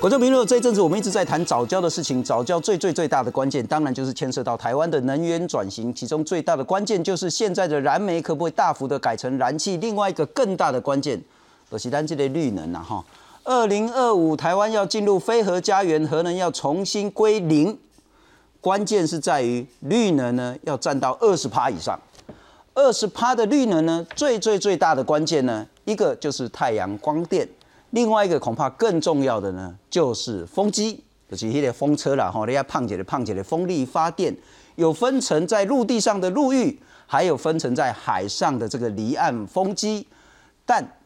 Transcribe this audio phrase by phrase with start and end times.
[0.00, 2.24] 观众朋友，这一阵子我们一直在谈早教的事情。
[2.24, 5.92] 早教最最最大的关键，当然就是牵涉到台湾的能源转型。
[5.92, 9.76] 其中最大的关键就是现在的燃煤可不可以大幅的改成燃气？
[9.76, 11.22] 另外一个更大的关键，
[11.70, 13.04] 就是咱这类绿能呐哈。
[13.44, 17.76] 二零二五台湾要进入非核家园，核能要重新归零。
[18.62, 22.00] 关键是在于绿能呢要占到二十趴以上。
[22.72, 27.46] 二十趴的绿能呢，最最最大的关键呢，一个就是太阳光电。
[27.90, 34.36] 另外一个恐怕更重要的呢，就是风机，就是一些风车啦，吼，人家胖姐的胖姐的风力发电，
[34.76, 40.06] 有分成在陆地上的陆域，还有分成在海上的这个离岸风机。
[40.64, 40.96] 但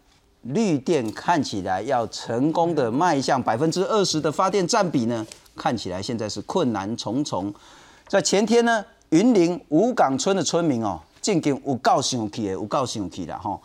[0.43, 5.27] 绿电看起来要成功的迈向百分之二十的发电占比呢，
[5.57, 7.53] 看起来现在是困难重重。
[8.07, 13.59] 在前天呢，云林五港村的村民哦，竟经有够生气的，有够生气啦，吼。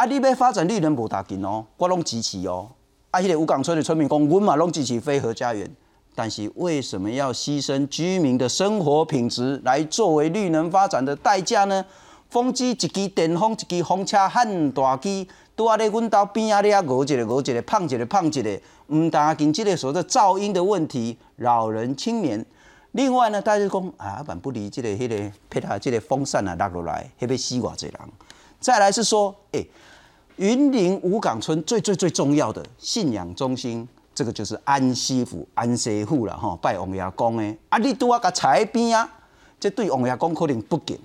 [0.00, 0.06] 啊！
[0.06, 2.70] 你要发展绿能无大劲哦，我拢支持哦。
[3.10, 5.70] 啊，迄个五港村的村民讲，阮嘛拢支持飞河家园。
[6.14, 11.84] 但是为什么要牺牲居民的生活品质来作为绿能发展的代价呢？
[12.30, 18.60] 风机一支电风，一支风车很大机，拄啊咧阮兜边仔咧熬一个熬一个，胖一个胖一个，
[18.94, 22.42] 唔大紧即个所谓的噪音的问题，扰人清眠。
[22.92, 27.94] 另外呢，大家讲啊，万不离即个迄个配合即个风扇啊落落来，迄要死偌济人。
[28.60, 29.66] 再来是说，诶。
[30.36, 37.56] 云林五港村最最最重要的信仰中心，这个就是安息府、安息户了哈，拜王爷公的。
[37.68, 39.06] 啊，你拄啊个财边啊，
[39.58, 40.98] 这对王爷公可能不给。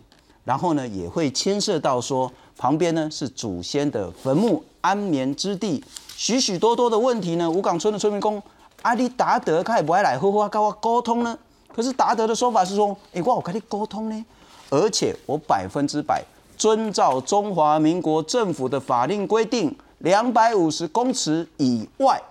[0.45, 5.83] 然后呢，也会牵涉到说，旁边呢是祖先的坟墓、安眠之地，
[6.15, 7.51] 许许多多的问题呢。
[7.51, 8.41] 五港村的村民公，
[8.83, 11.37] 阿里达德他也不爱来好好跟我沟通呢。
[11.75, 14.25] 可是达德的说法是说，哎，我我跟你沟通呢，
[14.69, 16.23] 而且我百分之百。
[16.57, 22.21] 遵照中华民国政府的法令规定，两百五十公尺以外，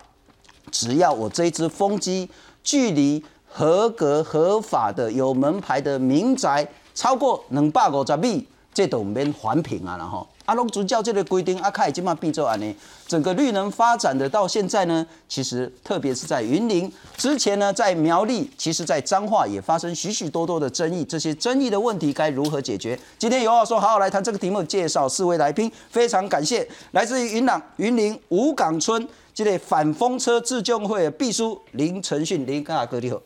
[0.71, 2.29] 只要我这支风机
[2.63, 10.27] 距离合格合法的有门牌的民宅超过两百五十米，这都免环评啊，然后。
[10.47, 12.75] 阿龙主教这个规定，阿卡已经嘛变做安尼，
[13.07, 22.99] 整个绿能发展的到现在呢，其实特别是在云林之前呢，在苗栗，其实在彰化也发生许许多多的争议，这些争议的问题该如何解决？
[23.19, 33.19] 今天有话说，好好来谈这个题目，介绍四位来宾，非常感谢来自于云朗云林五港村这个反风车自救会的秘书林承训林大哥你好，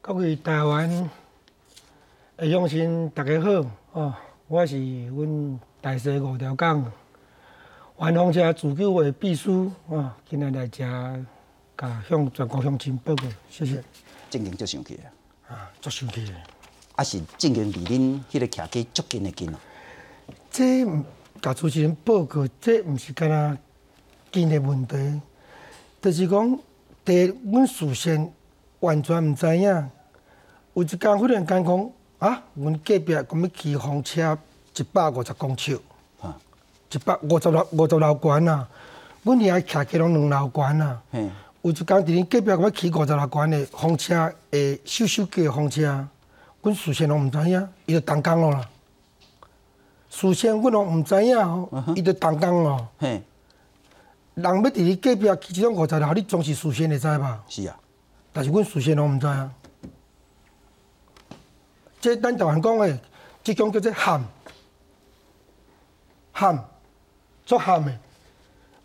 [0.00, 1.08] 各位台湾
[2.36, 4.12] 的乡亲大家好哦，
[4.48, 5.60] 我是阮。
[5.80, 6.90] 大西五条港，
[7.98, 10.84] 万丰车自救会秘书啊，今日来遮，
[11.76, 13.80] 甲向全国乡亲报告，谢谢。
[14.28, 14.98] 正经就生气
[15.46, 15.54] 啊！
[15.54, 16.32] 啊，足生气的。
[16.96, 19.58] 啊，是正经离恁迄个徛起足近的近哦。
[20.50, 20.84] 这
[21.40, 23.56] 甲主持人报告，这毋是干那
[24.32, 25.20] 近的问题，
[26.02, 26.58] 就是讲，
[27.04, 28.32] 第阮事先
[28.80, 29.90] 完全毋知影，
[30.74, 34.36] 有一天忽然间讲啊，阮隔壁咁要起风车。
[34.78, 35.74] 一百五十公尺，
[36.20, 36.36] 啊，
[36.92, 38.68] 一百五十六五十楼悬啊！
[39.24, 41.02] 阮遐徛起拢两楼悬啊！
[41.62, 46.06] 有一工伫恁隔壁我起五十六悬的风车，诶，修修机风车，
[46.62, 48.68] 阮事先拢毋知影，伊就动工咯啦。
[50.08, 52.86] 事先阮拢毋知影吼，伊就动工咯。
[52.98, 53.20] 嘿，
[54.34, 57.42] 人要伫你隔壁起即种五十楼，你总是事先会知吧？
[57.48, 57.76] 是啊，
[58.32, 59.50] 但是阮事先拢毋知啊。
[62.00, 62.98] 即咱台湾讲的，
[63.42, 64.22] 即种叫做喊。
[66.38, 66.56] 喊，
[67.44, 67.92] 足喊的，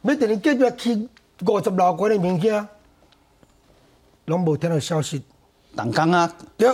[0.01, 1.07] 要伫你隔壁去
[1.45, 2.67] 五十六高的物件，
[4.25, 5.21] 拢无听到消息。
[5.75, 6.67] 人讲啊，对，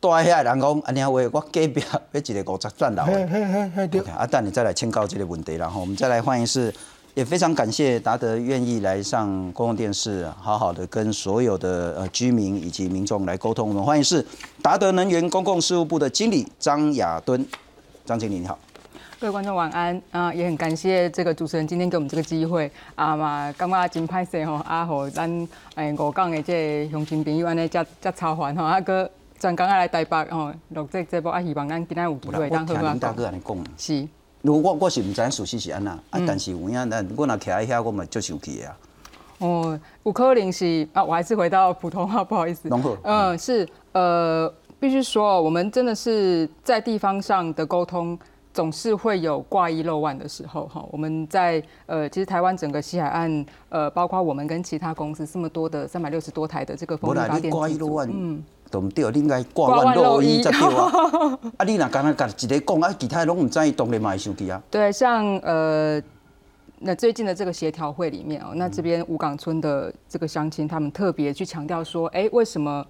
[0.00, 1.74] 住遐的人讲，安尼话，我隔壁
[2.10, 3.04] 要一个五十层楼。
[3.04, 4.00] 嘿嘿嘿嘿，对。
[4.10, 6.74] 啊，等你再来请教这个问题，然后我们再来欢迎是，
[7.14, 13.68] 也非常感谢达德愿意来上公共电视，好好的跟所有的呃居民以及民众来沟通。
[13.68, 14.26] 我们欢迎是
[14.60, 17.46] 达德能源公共事务部的经理张亚敦，
[18.04, 18.58] 张经理你好。
[19.20, 29.08] 各位观众晚安啊，也很感谢这个主持人今天给我们这个机会啊嘛，感觉真歹势吼，啊，互咱诶五港的这乡亲朋友安尼遮遮操烦吼，啊哥
[29.38, 32.96] 专工啊来台北吼录这节目啊，希望咱今仔有机会当好啊。
[32.98, 34.08] 大哥安尼讲，是。
[34.40, 38.74] 如果我是唔知影事实是安那，啊，但是有影咱我若徛喺遐，我嘛足生气啊。
[39.40, 42.70] 哦，有可能是啊，我还是回到普通话，不好意思。
[43.02, 48.18] 嗯，是呃，必须说，我们真的是在地方上的沟通。
[48.52, 50.84] 总是会有挂一漏万的时候，哈。
[50.90, 59.08] 我们在呃，其实台湾整个西海岸，呃，包括我们跟其他公司这么多的三百六十多台的这个风力发电机组，嗯，都唔对？
[59.12, 61.38] 你应该挂万漏一才对啊。
[61.58, 64.60] 啊，你若刚刚甲一个讲啊，其他拢唔知意，当然嘛会生气啊。
[64.68, 66.02] 对，像呃，
[66.80, 72.84] 那最近的这个协调会里面哦，那这边五港村的这个乡亲，他们特别去强调说，哎，为什么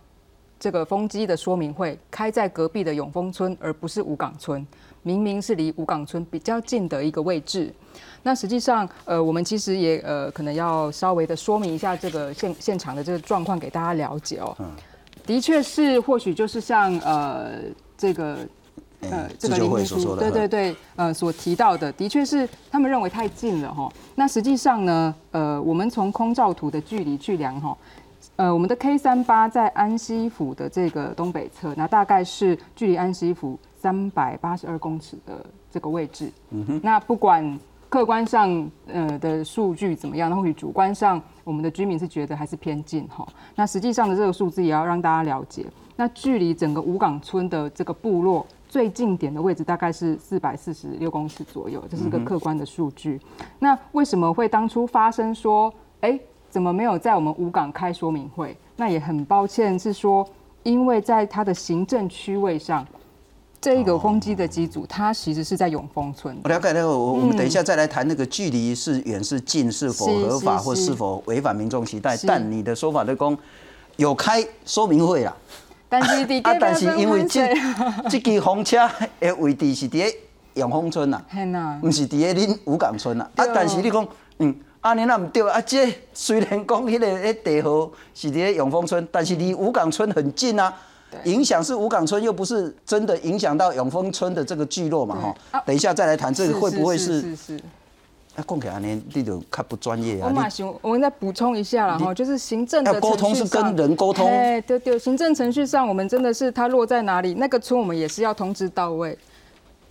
[0.59, 4.67] 这个风机的说明会开在隔壁的永丰村，而不是五港村？
[5.03, 7.73] 明明是离五港村比较近的一个位置。
[8.23, 14.57] 那实际上，呃，我们其实也呃，可能要稍微的说明一下这个现现场的这个状况给大家了解哦。
[15.27, 17.53] 的确是，或许就是像呃
[17.97, 18.39] 这个。
[19.11, 23.91] 呃，这个林秘书，对对对，呃，所提到的，的确是他们认为太近了哈。
[24.15, 27.75] 那实际上呢，呃，我们从空照图的距离去量哈，
[28.37, 36.31] 呃，我们的 K 三八在安西府的这个东北侧，那大概是距离安西府三百八十二公尺的这个位置。
[36.51, 36.81] 嗯哼。
[36.83, 43.27] 那不管客观上呃的数据怎么样，那或许主观上我们的居民是觉得还是偏近哈。
[43.57, 45.67] 那实际上的这个数字也要让大家了解，
[45.97, 48.47] 那距离整个五港村的这个部落。
[48.69, 53.21] 最近点的位置大概是四百四十六公尺左右，这是个客观的数据。
[53.59, 56.17] 那为什么会当初发生说，哎，
[56.49, 58.57] 怎么没有在我们五港开说明会？
[58.77, 60.25] 那也很抱歉，是说
[60.63, 62.87] 因为在它的行政区位上，
[63.61, 66.35] 这一个风机的机组，它其实是在永丰村。
[66.45, 72.17] 我了解那个，我我们等一下再来谈那个距离是远是近，是否合法或是否违反民众期待。
[72.27, 73.37] 但你的说法的公
[73.97, 75.37] 有开说明会啦。
[75.91, 77.53] 但是，啊，但是 因为这
[78.09, 78.89] 这支风车
[79.21, 80.11] 的位置是伫
[80.55, 81.21] 永丰村呐，
[81.83, 83.29] 唔是伫咧恁五港村呐。
[83.37, 84.09] 啊，但是你讲，
[84.39, 85.61] 嗯，安尼那唔对啊。
[85.61, 90.75] 这虽然讲迄个迄地号是伫咧永丰村，但是离五港村很近啊。
[91.25, 95.63] 影响是五港村，又不是真的影响到永丰村的这个聚落嘛，哈。
[95.67, 97.23] 等一下再来谈这个会不会是？
[98.37, 100.29] 那讲起来呢，你就较不专业啊！
[100.29, 104.25] 我马行，我们再补充一下了哈，就是行政的沟通是跟人沟通。
[104.25, 109.19] 哎，对对，行政程序上，我们真的是它落在哪里，那个村我们也是要通知到位。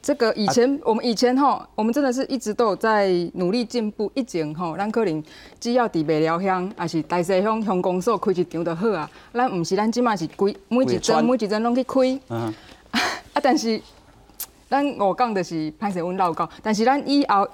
[0.01, 4.11] 这个以前我们以前吼，我们真的是一直都有在努力进步。
[4.15, 5.23] 以前吼，咱可能
[5.59, 9.09] 只要伫北寮乡，还是大西乡乡公所开一场就好啊。
[9.33, 12.19] 咱毋是咱即马是规每一阵每一阵拢去开。
[12.29, 12.53] 嗯。
[13.33, 13.81] 啊，但是
[14.69, 17.47] 咱五讲就是潘石温老高，但是咱以后。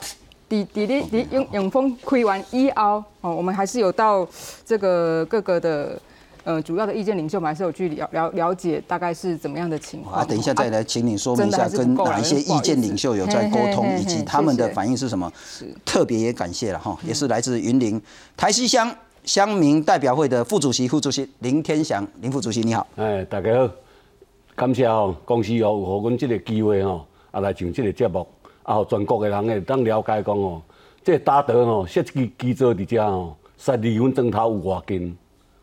[0.48, 4.26] 伫伫咧伫永永丰开完以后哦，我们还是有到
[4.64, 6.00] 这个各个的
[6.46, 10.16] 呃主要的意见领袖，我们还是有去了了了解大概是怎么样的情况。
[10.16, 15.30] 啊，等一下再来请你说明一下，跟哪一些意见领袖有在沟通，以及他们的反应是什么？
[15.44, 18.02] 是特别也感谢了哈，也是来自云林
[18.38, 18.90] 台西乡
[19.24, 22.86] 乡民代表会的副主席、副主席林天祥林副主席，你好。
[22.96, 23.70] 哎，大家好，
[24.56, 28.26] 感谢哦，公司哦有给阮这个机会哦，啊来上这个节目。
[28.62, 30.62] 啊，全国的人会当了解讲哦，
[31.04, 35.18] 这打德哦，设计基座伫遮哦，杀离阮砖头有偌近，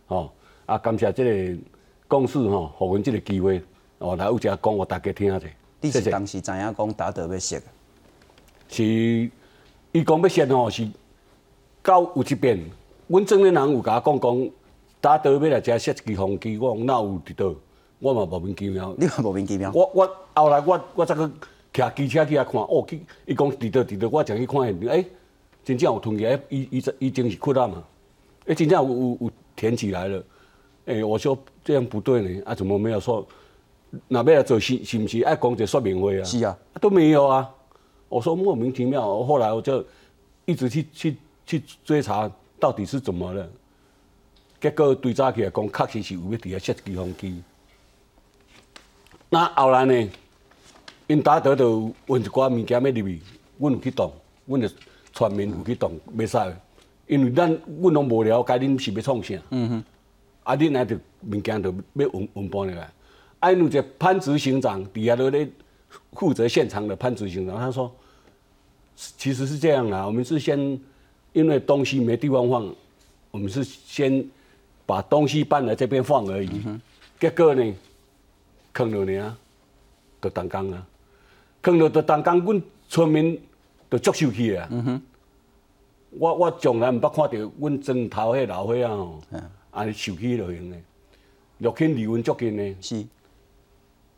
[0.06, 0.30] 哦，
[0.66, 1.62] 啊，感谢即个
[2.08, 3.62] 公司吼，互阮即个机会，
[3.98, 5.46] 哦，来有遮讲互大家听者。
[5.80, 7.60] 你是当时知影讲打德要设？
[8.68, 10.88] 是，伊讲要设吼是，
[11.82, 12.60] 到有一遍，
[13.08, 14.50] 阮庄的人有甲我讲讲，
[15.00, 17.54] 打德要来遮设计风机，我讲哪有伫倒？
[17.98, 18.94] 我嘛莫名其妙。
[18.98, 19.70] 你嘛莫名其妙。
[19.74, 21.20] 我我后来我我再去。
[21.74, 25.02] 骑机车去遐看，哦，去，伊讲伫倒伫倒，我才去看现场，哎，
[25.64, 27.82] 真正有吞起来，伊伊伊真是窟窿嘛，
[28.44, 30.22] 哎，真正有有有填起来了，
[30.86, 33.26] 哎，我说这样不对呢，啊，怎么没有说，
[34.08, 36.24] 那要来做是是不是爱讲这说明会啊？
[36.24, 37.48] 是啊，都没有啊，
[38.08, 39.84] 我说莫名其妙，后来我就
[40.44, 43.48] 一直去去去追查到底是怎么了，
[44.60, 47.42] 结果对查起来讲，确实是有要伫遐设计风机，
[49.28, 50.10] 那后来呢？
[51.08, 53.20] 因打倒就运一寡物件要入去，
[53.58, 54.10] 阮有去动，
[54.46, 54.68] 阮就
[55.12, 56.56] 全面有去动，袂使。
[57.06, 59.34] 因为咱阮拢无了解恁是要创啥。
[59.50, 59.84] 嗯哼。
[60.44, 60.98] 啊，恁来着
[61.30, 62.90] 物件就要运运搬入来。
[63.40, 65.48] 啊，有一个潘执行长底下都咧
[66.12, 67.92] 负责现场的潘执行长，他说，
[68.96, 70.58] 其实是这样啊，我们是先
[71.32, 72.74] 因为东西没地方放，
[73.30, 74.24] 我们是先
[74.86, 76.62] 把东西搬来这边放而已。
[77.18, 77.74] 结果呢，
[78.72, 79.36] 坑了你啊，
[80.20, 80.86] 就动工啊。
[81.62, 83.40] 坑到就动工，阮村民
[83.90, 84.68] 就接受气啊！
[86.10, 89.20] 我我从来毋捌看到阮庄头迄老伙仔吼，
[89.72, 90.80] 安尼受气就用咧。
[91.58, 92.76] 陆庆离阮足近咧。
[92.80, 93.04] 是。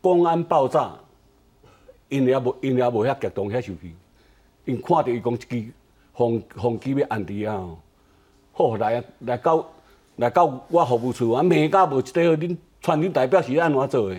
[0.01, 0.93] 公安爆炸，
[2.09, 3.95] 因也无因也无遐激动遐受气，
[4.65, 5.71] 因看到伊讲一支
[6.13, 7.75] 风风机要安伫啊，
[8.53, 9.67] 吼来来到
[10.17, 12.55] 来到我服务处，啊骂甲无一块好，恁。
[12.81, 14.15] 村长代表是安怎做的？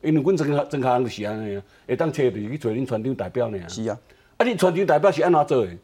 [0.00, 3.68] 因为阮庄下庄下人就是安尼啊，会当找就是去找恁村长代表呢。
[3.68, 3.98] 是啊，
[4.36, 5.76] 啊，恁村长代表是安怎做的？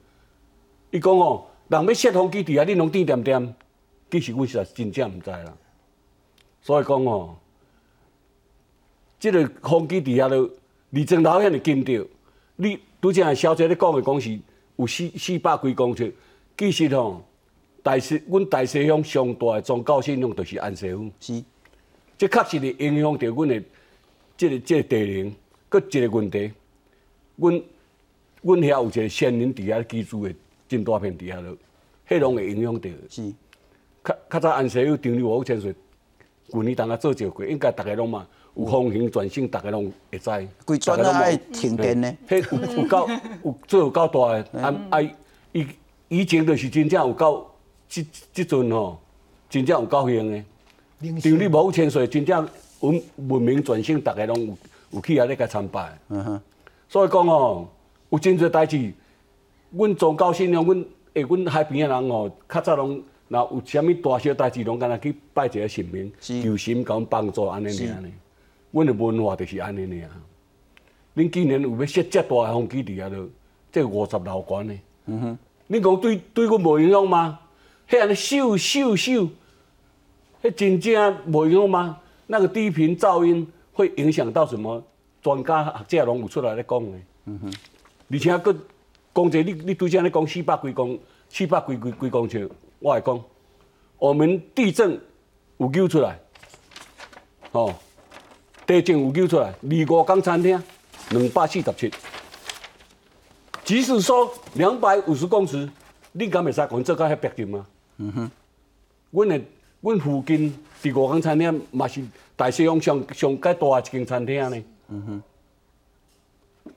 [0.92, 3.54] 伊讲哦，人要设风机伫遐，恁拢点点点，
[4.12, 5.56] 其实阮实在真正毋知啦。
[6.60, 7.34] 所以讲哦，
[9.18, 10.48] 即个风机伫遐都
[10.90, 12.06] 离庄头遐尼近着，
[12.56, 14.38] 你拄则小姐咧讲的讲是
[14.76, 16.14] 有四四百几公尺，
[16.58, 17.24] 其实吼，
[17.82, 21.10] 大西阮大西乡上大的宗教信仰就是安息府。
[21.18, 21.42] 是，
[22.18, 23.62] 即确实会影响着阮的
[24.36, 25.34] 即个即个地灵。
[25.68, 26.52] 搁一个问题，
[27.36, 27.62] 阮
[28.42, 30.34] 阮遐有一个仙人伫遐居住的
[30.68, 31.56] 真大片伫遐落，
[32.06, 32.90] 迄拢会影响着。
[33.08, 33.32] 是。
[34.04, 35.74] 较较早安西有张六五千岁，
[36.48, 40.30] 旧年当下做照过，应该大家拢嘛有风行转性，逐个拢会知。
[40.64, 42.16] 规全啊爱停电呢？
[42.28, 43.08] 迄有有够
[43.44, 45.00] 有做有够大诶，啊啊！
[45.52, 45.66] 以
[46.08, 47.50] 以前就是真正有够，
[47.88, 49.00] 即即阵吼，
[49.48, 50.44] 真正有够兴诶。
[51.20, 52.48] 张六五千岁真正
[52.80, 54.56] 文文明转性，逐个拢有。
[54.92, 56.40] 有去遐咧甲参拜，嗯哼
[56.86, 57.66] 所以讲哦，
[58.10, 58.92] 有真侪代志，
[59.70, 68.12] 阮宗教信仰，阮诶，阮海边诶人哦，较早拢，若有啥物大小代志，拢敢若去拜一个神明，求神甲阮帮助安尼尔呢。
[68.72, 70.10] 阮诶文化就是安尼尔。
[71.16, 73.26] 恁今年有要设遮大诶风机伫遐落，
[73.72, 74.74] 这五十楼悬呢。
[75.06, 75.38] 嗯哼，
[75.70, 77.40] 恁讲对对阮无影响吗？
[77.88, 79.28] 迄安尼咻咻咻，
[80.42, 81.98] 迄真正无影响吗？
[82.26, 83.50] 那个低频噪音。
[83.74, 84.84] 会影响到什么？
[85.22, 86.98] 专家学者拢有出来咧讲的。
[87.24, 87.52] 嗯哼。
[88.10, 88.54] 而且佫
[89.14, 90.98] 讲者，你你对象咧讲四百几公
[91.30, 92.50] 四百几几几公尺，
[92.82, 93.24] 我来讲，
[93.98, 95.00] 我们地震
[95.58, 96.18] 有救出来，
[97.52, 97.74] 哦，
[98.66, 100.60] 地震有救出来，二五港餐厅
[101.10, 101.92] 两百四十七。
[103.64, 105.70] 即使说两百五十公尺，
[106.12, 107.66] 你敢袂使讲做到遐逼近吗？
[107.98, 108.30] 嗯哼。
[109.12, 109.40] 阮的
[109.80, 112.02] 阮附近第五港餐厅嘛是。
[112.34, 115.22] 大西洋上上介大一间餐厅呢，嗯
[116.64, 116.72] 哼，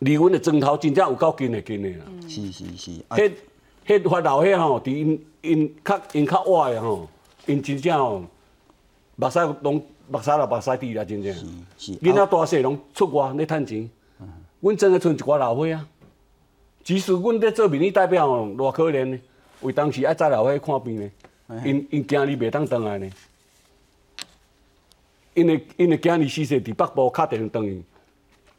[0.00, 2.04] 离阮的砖头真正有够近的近的啦。
[2.22, 3.32] 是是是，迄
[3.86, 7.08] 迄发老迄吼，伫因因较因较歪的吼，
[7.46, 8.24] 因真正吼，
[9.14, 11.32] 目屎拢目屎啦目屎滴啦，真正。
[11.32, 11.46] 是
[11.78, 11.96] 是。
[11.98, 13.88] 囡仔大细拢出外咧趁钱，
[14.60, 15.86] 阮真个剩一寡老伙啊。
[16.82, 19.18] 即使阮咧做民意代表吼，偌可怜呢，
[19.60, 21.10] 为当时爱载老伙看病呢，
[21.64, 23.10] 因因惊你袂当倒来呢。
[25.34, 27.82] 因为因为今日死世伫北部敲电话去，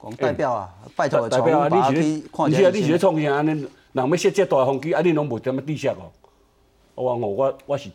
[0.01, 3.33] 讲代表啊，拜托代表啊，你是咧，你是啊，你是咧创啥？
[3.33, 6.11] 安尼人要设这大风机，啊，你拢无点么知识哦。
[6.95, 7.89] 我讲我我是，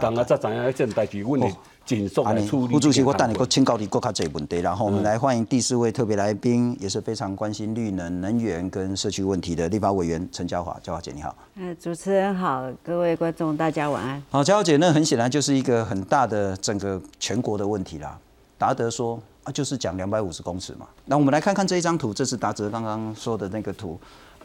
[0.00, 1.54] 当下才知影这代志，阮会
[1.84, 2.72] 尽速来处理。
[2.72, 11.34] 副主席，我等你，我请教你国较侪问题，然后我们来欢迎第四位特别来宾，也是非常关心绿能、能源跟社区问题的立法委员陈嘉华，嘉华姐你好。
[11.54, 14.22] 嗯，主持人好，各位观众大家晚安。
[14.30, 18.18] 好，嘉华姐，那很显然就是一个很大的整个全国的问题啦。
[18.58, 20.86] 达德说啊，就是讲两百五十公尺嘛。
[21.06, 23.98] 那我们来看看这一张图，这是达哲刚刚说的那个图。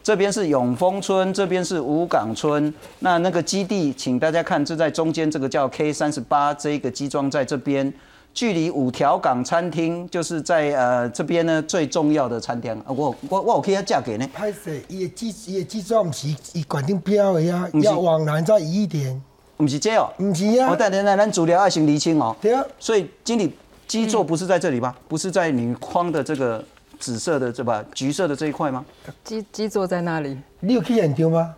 [0.06, 2.72] 这边是永丰村，这边是五港村。
[3.00, 7.92] 那那个基地，请大家看，这在中间这个叫 K 三十八，这一个基桩在这边，
[8.32, 12.70] 距离五条港餐厅就是在呃这边呢最重要的餐厅。
[12.70, 14.24] 啊，我我我可以价格呢？
[14.32, 19.20] 拍摄，伊的基伊的基桩是以管定标的呀，要往南再移一点。
[19.56, 20.68] 不是这哦，不是啊。
[20.70, 22.36] 我等等等，咱主料要先厘清哦。
[22.40, 22.64] 对啊。
[22.78, 23.52] 所以经理。
[23.88, 24.92] 基座不是在这里吗？
[25.06, 26.64] 不是在女框的这个
[26.98, 28.84] 紫色的这把橘色的这一块吗？
[29.24, 30.36] 基基座在那里。
[30.60, 31.54] 你有去研究吗？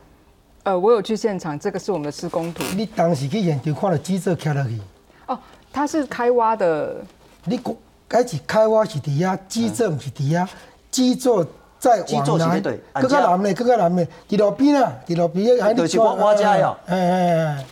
[0.64, 2.62] 呃，我有去现场，这个是我们的施工图。
[2.76, 4.78] 你当时去研究看到基座开落去？
[5.26, 5.38] 哦，
[5.72, 6.96] 它是开挖的。
[7.44, 7.58] 你
[8.08, 10.48] 开始开挖是底下，基座是底下，
[10.90, 11.46] 基座
[11.78, 12.62] 在往南，
[12.94, 16.76] 更加南的，更加南的，伫路边啊，伫路边还是挖挖家哟。
[16.86, 17.66] 哎哎哎。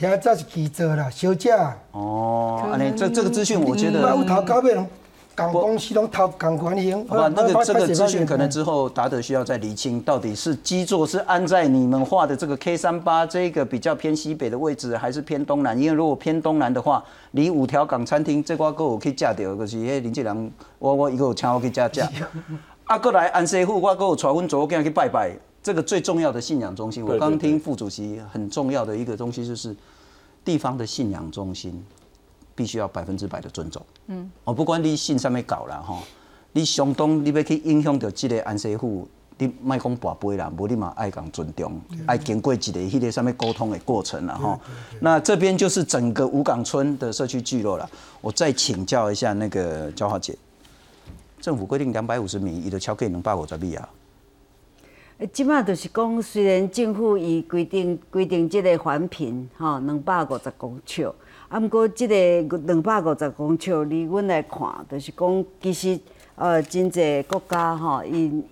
[0.00, 1.76] 遐则是基座啦，小价。
[1.90, 3.98] 哦，安尼这这个资讯，我觉得。
[3.98, 4.88] 有头到尾拢，
[5.38, 7.04] 港公司拢偷港管型。
[7.04, 15.78] 不，那个这个资讯可能之后达德需要再厘清，到底是基座是安在你们画的这个 K 三八这个比较偏西北的位置，还是偏东南？
[15.78, 22.10] 因为如果偏东南的话，离五条港餐厅这块够我可以架掉，就是迄林志良，我我一个有请我去架架。
[22.86, 25.30] 啊，过来安师傅，我够有带阮祖囝去拜拜。
[25.62, 29.76] 这个最重要的信仰中心，我刚听副主席很重要的一个东西就是，
[30.44, 31.84] 地方的信仰中心
[32.58, 33.80] 必须要百分之百的尊重。
[34.08, 36.00] 嗯，我不管你信上面搞啦吼，
[36.50, 39.06] 你相当你要去影响到这个安师傅，
[39.38, 44.58] 你卖讲跋杯啦，无你嘛爱讲尊重，爱经过一个迄个上面沟通的过程啦吼。
[45.00, 47.88] 那这边就是整个五港村的社区聚落了。
[48.20, 50.36] 我再请教一下那个焦华姐，
[51.40, 53.88] 政府规定两百五十米，伊就超过两百五十米啊。
[55.32, 61.10] 即马就是讲，虽然政府伊规定规定即个环评吼两百五十公尺，
[61.48, 65.98] 啊，毋过即个两百五十公尺，离阮来看，就是讲其实
[66.34, 68.42] 呃，真济国家吼，伊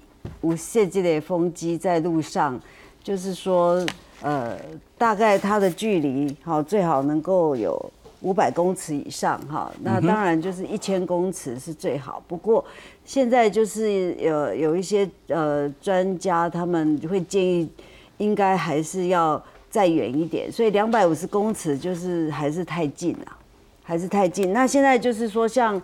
[0.41, 2.59] 有设即个风机在路上，
[3.05, 3.85] 就是说
[4.23, 4.57] 呃，
[4.97, 12.23] 大概它的距离吼最好能够有五百公尺以上哈，那当然就是一千公尺是最好。
[12.27, 12.65] 不过
[13.05, 17.69] 现在就是有有一些呃专家他们会建议，
[18.17, 19.41] 应该还是要
[19.77, 23.37] 再远一点，所以两百五十公尺就是还是太近了，
[23.83, 24.55] 还是太近。
[24.55, 25.81] 那现在就是说像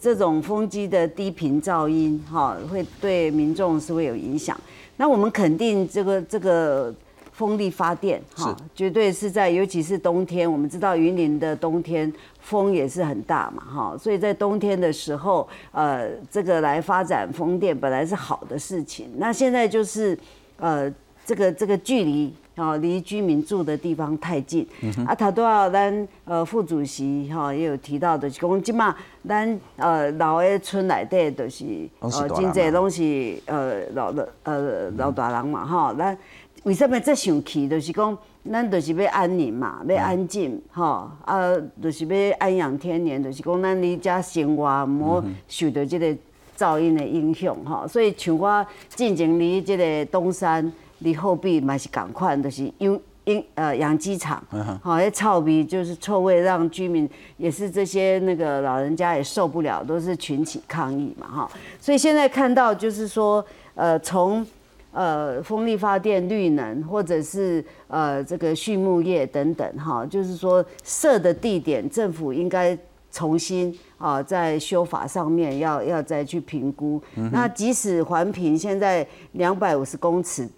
[0.00, 4.58] 这种风机的低频噪音哈，会对民众是会有影响。
[4.96, 6.92] 那我们肯定这个这个。
[7.38, 19.08] 风力发电哈，绝对是在，尤其是冬天，我们知道云林的冬天风也是很大嘛哈，所以在冬天的时候，呃，这个来发展风电本来是好的事情。
[19.18, 20.18] 那现在就是，
[20.56, 20.92] 呃，
[21.24, 24.66] 这个这个距离啊，离居民住的地方太近。
[24.82, 28.94] 嗯啊，他都要咱呃副主席哈也有提到的，讲即嘛
[29.26, 31.64] 咱呃老的村内底都是
[32.00, 36.18] 呃真济拢是呃老的呃老大人嘛哈，咱。
[36.64, 37.68] 为什么这想去？
[37.68, 38.18] 就是讲，
[38.50, 46.14] 咱就是要安宁嘛，要安静，吼，啊，就是要安养天年，就是讲，咱离家生活唔好受到这个
[46.58, 47.86] 噪音的影响，吼。
[47.86, 54.42] 所以像我进前离这个东山，离后壁嘛是赶快，就是因因呃养鸡场，
[54.82, 61.50] 好，那臭味就是臭味，让居民也是这些那个老人家也受不了，都是群起抗议嘛，哈。
[61.80, 64.46] 所以现在看到就是说，呃，从
[64.90, 72.76] 呃，风力发电、绿能，或者是呃这个畜牧业等等，哈，就是说设的地点，政府应该
[73.12, 77.00] 重新啊，在修法上面要要再去评估。
[77.30, 80.48] 那即使环评现在两百五十公尺，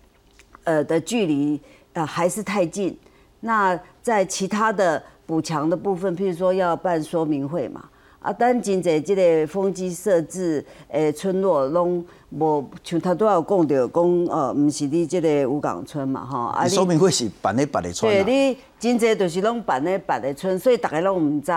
[0.70, 1.60] 呃的距离
[1.94, 2.96] 呃还是太近，
[3.40, 7.84] 那在其他的补强的部分，譬如说要办说明会嘛。
[8.20, 16.38] 啊，但真侪即个风机设置诶村落拢无像他都有讲着讲，呃，毋是你即个五港村嘛，吼。
[16.48, 18.12] 啊，说明会是办咧别的村。
[18.12, 21.50] 对，你真侪就是拢办咧别的村，所以大家拢毋知。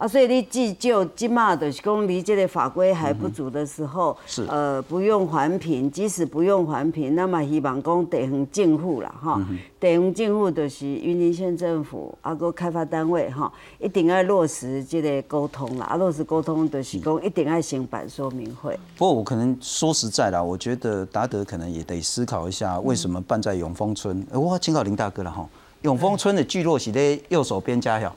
[0.00, 9.38] 啊，所以你至少即嘛就是讲，离这个法规还不足的时候，是呃不用环评，即使不用环评，那么希望讲地方政府啦，哈，
[9.78, 18.74] 地方政府就是云林县政府，啊个开发单位哈，一定要落实这个沟通啦，啊落实沟通就是讲一定要先办说明会。
[18.96, 24.26] 不过我可能说实在啦，我觉得达德可能也得思考一下，为什么办在永丰村？
[24.32, 25.46] 我请教林大哥了哈，
[25.82, 28.10] 永丰村的聚落是在右手边家校。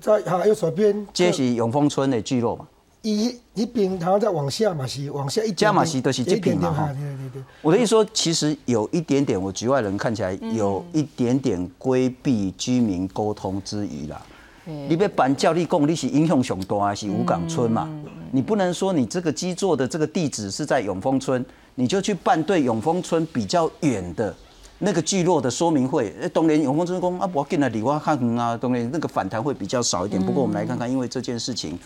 [0.00, 2.66] 在哈右手边，这是永丰村的聚落嘛？
[3.02, 6.86] 一一边，然后再往下嘛是往下一加嘛是都是这边嘛哈。
[6.92, 7.42] 对对对。
[7.62, 14.20] 我的意思说，其实有一点点，我局外人看起来有一点点规避居民沟通之余啦。
[14.64, 17.88] 你别板教立功，你是英雄雄多还是五港村嘛？
[18.30, 24.34] 你不能说你这个基座的这个地址是在永丰村，你就去办对永丰村比较远的。
[24.82, 30.20] 那个聚落的说明会，哎，当年永丰村工啊，我进来李哇看啊，当年那个反弹会比较少一点。
[30.24, 31.78] 不过我们来看看，因为这件事情，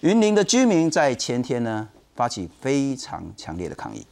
[0.00, 4.04] 云林的居民在前天呢发起非常强烈的抗议。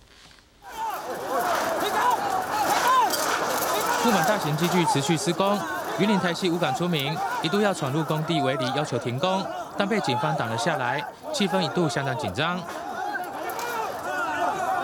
[4.05, 5.59] 不满大型机具持续施工，
[5.99, 7.13] 云林台西五港村民
[7.43, 9.45] 一度要闯入工地围篱，要求停工，
[9.77, 12.63] 但被警方挡了下来，气氛一度相当紧张。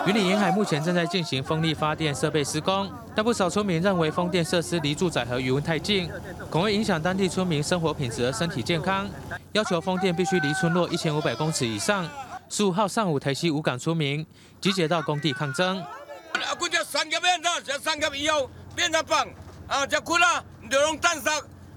[0.07, 6.09] 云林沿海目前正在进行风力发电设备施工，但不少村民认为风电设施离住宅和余温太近，
[6.49, 9.05] 恐会影响当地村民生活品质和身体健康，
[9.51, 12.09] 要求风电必须离村落一千五百公尺以上。
[12.47, 14.25] 十五号上午，台西五港村民
[14.61, 15.77] 集结到工地抗争。
[15.81, 17.59] 啊，几只三级变哪？
[17.59, 19.27] 只三级以后变哪放？
[19.67, 20.41] 啊，只困啊，
[20.71, 21.31] 就用弹杀。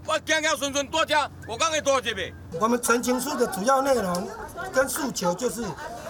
[0.07, 0.15] 我，
[1.49, 2.33] 我刚会多几笔。
[2.61, 4.29] 我们陈情书的主要内容
[4.73, 5.65] 跟诉求就是，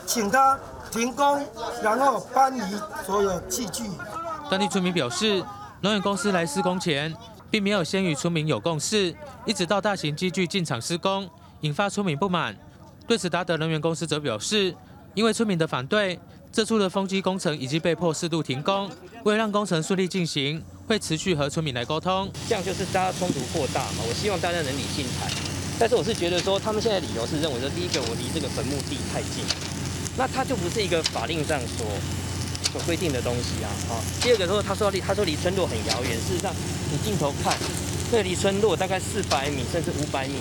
[0.04, 0.58] 请他。
[0.90, 1.44] 停工，
[1.82, 2.62] 然后搬离
[3.06, 3.84] 所有器具。
[4.50, 5.44] 当地村民表示，
[5.80, 7.14] 能源公司来施工前，
[7.50, 9.14] 并没有先与村民有共识，
[9.46, 11.28] 一直到大型机具进场施工，
[11.60, 12.56] 引发村民不满。
[13.06, 14.74] 对此，达德能源公司则表示，
[15.14, 16.18] 因为村民的反对，
[16.52, 18.90] 这处的风机工程已经被迫适度停工。
[19.24, 22.30] 为了让工程顺利进行，会持续和村民来沟通。
[22.48, 24.02] 这样就是大家冲突扩大嘛？
[24.08, 25.30] 我希望大家能理性谈。
[25.78, 29.44] 但是我是觉得说，他们现在理由是认为说，第一个我离这个坟墓地太近。
[30.16, 31.86] 那它就不是一个法令上所
[32.72, 33.68] 所规定的东西啊！
[33.88, 36.52] 好，第二个说，他说离他说离村落很遥远，事实上
[36.92, 37.56] 你镜头看，
[38.12, 40.34] 这离村落大概四百米甚至五百米。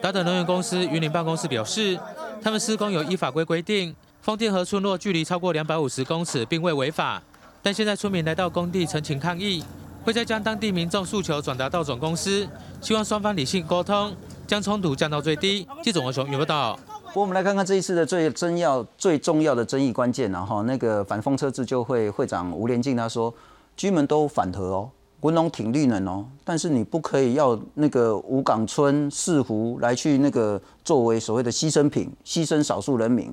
[0.00, 1.98] 达等能源公司云林办公室表示，
[2.42, 7.22] 他们施工有依法规规定，风电和村落距离超过两百五十公尺，并未违法。
[7.62, 9.64] 但现在村民来到工地陈情抗议，
[10.04, 12.48] 会再将当地民众诉求转达到总公司，
[12.80, 14.14] 希望双方理性沟通，
[14.46, 15.66] 将冲突降到最低。
[15.82, 16.78] 记者王雄有报道。
[17.14, 23.32] 不我们来看看这一次的最争要、最重要的争议关键，然后那个反风车自救会会长吴连进他说，
[23.76, 33.32] 居民都反核哦，文龙挺绿能哦，但是你不可以要那个五港村四湖来去那个作为所谓的牺牲品，牺牲少数人民。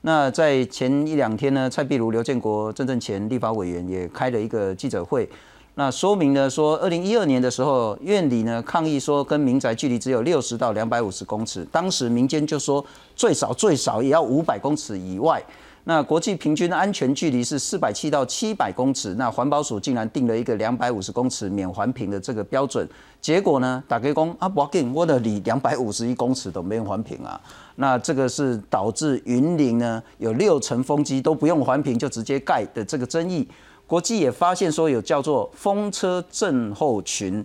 [0.00, 5.28] 那在前一两天呢，蔡壁如、刘建国、郑正前立法委员也开了一个记者会，
[5.78, 15.40] 那说明呢说，二零一二年的时候，院里呢抗议说跟民宅距离只有六十到两百五十公尺，当时民间就说最少最少也要五百公尺以外。
[15.84, 22.86] 那国际平均安全距离是四百七到七百公尺，那环保署竟然定了一个两百五十公尺免环评的这个标准，
[23.20, 27.40] 结果呢，打给工啊，不给，我的离两百五十一公尺都没有环评啊，
[27.76, 33.46] 那这个是导致云林呢有六成风机都不用环评就直接盖的这个争议。
[33.88, 37.42] 国际也发现说有叫做风车症候群，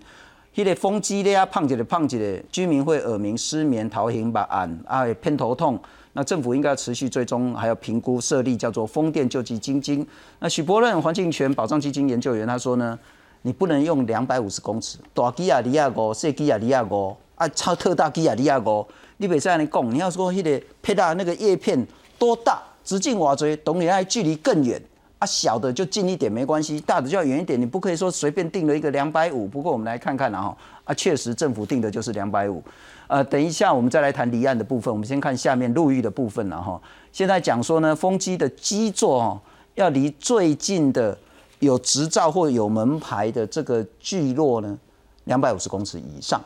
[0.53, 5.79] 迄个风机咧啊胖起来胖起来，居民会耳鸣、失眠、头晕、把眼啊偏头痛。
[6.11, 10.05] 那政府应该持续追踪，还要评估设立叫做风电救济基金。
[10.39, 12.99] 那许博任环境权保障基金研究员他说呢，
[13.43, 21.87] 你不能用两百五十公尺大基亚利亚五、小基亚利亚五啊，超特大基亚利亚五，你别再来讲，你要说迄个配大那个叶片
[22.19, 24.79] 多大，直径瓦锥，懂你爱距离更远
[25.23, 29.47] 啊，小的就近一点没关系，大的就要远一点，你不可以说随便定了一个两百五。
[29.47, 32.61] 不过我们来看看啊，啊，确实政府定的就是两百五。
[33.07, 34.93] 呃，等一下，我们再来谈离岸的部分。
[34.93, 36.81] 我们先看下面陆域的部分了哈。
[37.13, 39.39] 现在讲说呢，风机的基座哦，
[39.75, 41.17] 要离最近的
[41.59, 44.77] 有执照或有门牌的这个聚落呢，
[45.23, 46.41] 两百五十公尺以上。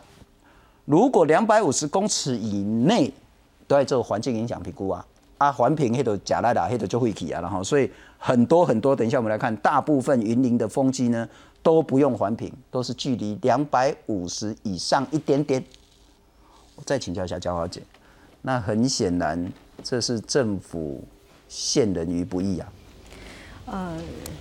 [0.85, 3.11] 如果两百五十公尺以内，
[3.65, 5.03] 都在做环境影响评估啊。
[5.39, 11.27] 啊，环评黑的假来的黑的就会起啊，然后所以很多很多，等一下我们来看，大部分云林的风机呢
[11.61, 15.63] 都不用环评，都是距离两百五十以上一点点。
[16.75, 17.81] 我再请教一下焦华姐，
[18.41, 19.51] 那很显然
[19.83, 21.03] 这是政府
[21.47, 22.73] 陷人于不义啊。
[23.65, 23.97] 呃，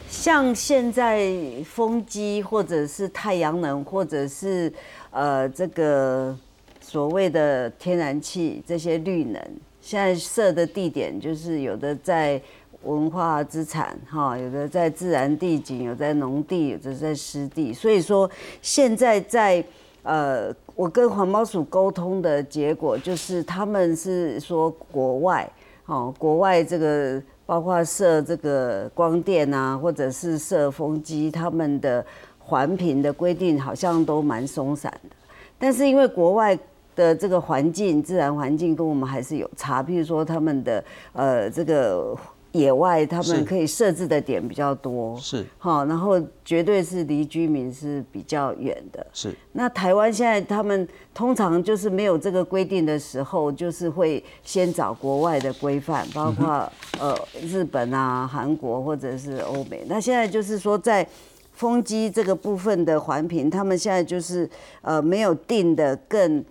[0.09, 1.35] 像现在
[1.65, 4.73] 风机或者是太阳能，或者是
[5.11, 6.37] 呃这个
[6.81, 9.43] 所谓的天然气这些绿能，
[9.81, 12.41] 现在设的地点就是有的在
[12.87, 18.31] 文化资产哈，有的在自然地景，有在农地，有的在湿地，所以说
[18.63, 19.65] 现在在
[20.03, 20.55] 呃。
[20.77, 25.51] 我跟环保署沟通的结果就是，他们是说国外，
[25.87, 32.05] 哦，国外这个包括设这个光电啊，或者是设风机，他们的
[32.39, 35.17] 环评的规定好像都蛮松散的。
[35.59, 36.55] 但是因为国外
[36.95, 42.15] 的这个环境、自然环境跟我们还是有差，譬如说他们的呃这个。
[42.57, 49.35] 野外他们可以设置的点比较多，是好，然后绝对是离居民是比较远的，是。
[49.53, 59.85] 那台湾现在他们通常就是没有这个规定的时候，就是会先找国外的规范，包括呃日本啊、韩国或者是欧美。
[59.87, 61.07] 那现在就是说在
[61.53, 64.49] 风机这个部分的环评，他们现在就是
[64.83, 66.45] 呃没有定的更。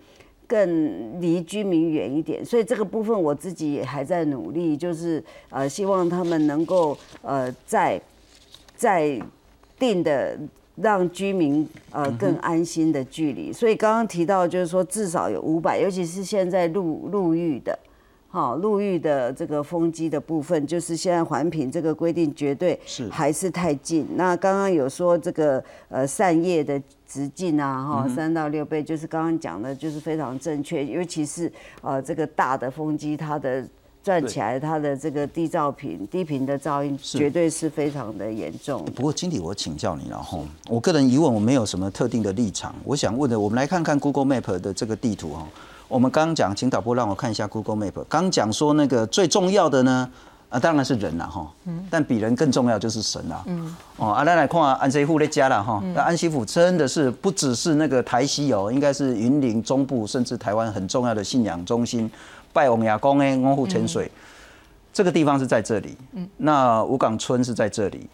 [0.46, 8.00] 更离居民远一点，所以这个部分我自己也还在努力，就是呃希望他们能够呃在
[8.76, 9.20] 在
[9.78, 10.38] 定的
[10.76, 13.52] 让居民呃更安心的距离。
[13.52, 17.78] 所以刚刚提到就是说至少有五百，尤其是现在入入狱的。
[18.28, 24.06] 好，入狱的这个风机的部分，就是现在环评这个规定绝对是还是太近。
[24.14, 30.84] 那刚刚有说这个呃扇叶的直径啊，哈，三到六倍，就是刚刚讲的，就是非常正确。
[30.84, 33.64] 尤其是呃这个大的风机，它的
[34.02, 38.84] 转起来，它的这个低噪频、低频的噪音，绝对是非常的严重。
[38.94, 40.38] 不过经理，我请教你了哈，
[40.68, 45.46] 我个人疑问，我没有什么特定的立场，我想问的，我们来看看 Google Map 的这个地图哈。
[45.88, 48.04] 我们刚刚讲，请导播让我看一下 Google Map。
[48.08, 50.10] 刚讲说那个最重要的呢，
[50.56, 51.46] 啊，当然是人啦哈。
[51.66, 51.86] 嗯。
[51.90, 53.42] 但比人更重要就是神啦。
[53.46, 53.76] 嗯。
[53.98, 55.82] 哦，阿来来看安西府的家了哈。
[55.94, 62.10] 那安西府真的是不只是那个台西哦，应该是云林中部甚至台湾很重要的信仰中心。
[62.52, 64.10] 拜王亚公诶，翁湖潜水，
[64.92, 65.96] 这个地方是在这里。
[66.12, 66.26] 嗯。
[66.38, 68.08] 那五港村是在这里。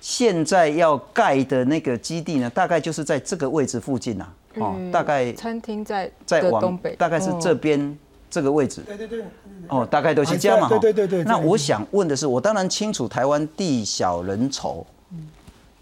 [0.00, 4.26] 现在要盖的那个基地呢，大概就是在这个位置附近呐。
[4.56, 7.98] 哦，大概餐厅在在往东北，大概是这边
[8.30, 8.82] 这个位置。
[8.86, 9.24] 对对对。
[9.68, 10.68] 哦，大概都是这样嘛。
[10.68, 11.24] 对对对对。
[11.24, 14.84] 那我想问的是，我当然清楚台湾地小人稠，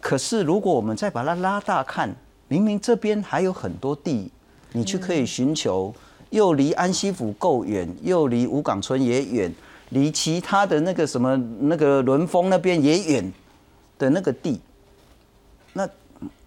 [0.01, 2.15] 可是如果我们再把它拉大看，
[2.49, 4.31] 明明这边还有很多地，
[4.73, 5.95] 你去可以寻求，
[6.31, 9.53] 又离安溪府够远，又离五港村也远，
[9.91, 13.33] 离其他的那个什么那个伦峰那边也远
[13.99, 14.61] 的那个地，
[15.73, 15.89] 那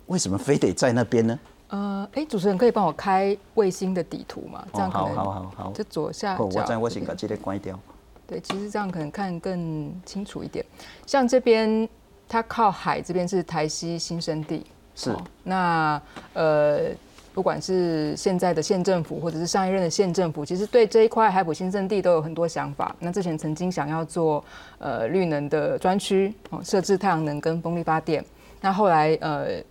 [0.08, 1.40] 为什么非得在那边呢？
[1.70, 4.66] 呃，哎，主持人可以帮我开卫星的底图吗？
[4.74, 6.44] 这样可能好好好，就左下角。
[6.44, 7.80] 我在我先把这个关掉。
[8.26, 10.66] 对，其实这样可能看更清楚一点。
[11.06, 11.88] 像这边，
[12.28, 15.16] 它靠海，这边是台西新生地，是。
[15.44, 16.02] 那
[16.34, 16.90] 呃，
[17.36, 22.96] 不管是现在的县政府，或者是上一任的县政府，其实对这一块海埔新生地都有很多想法。
[23.00, 24.44] 那之前曾经想要做
[24.80, 28.26] 呃绿能的专区，哦，设置太阳能跟风力发电。
[28.60, 29.62] 那后来呃。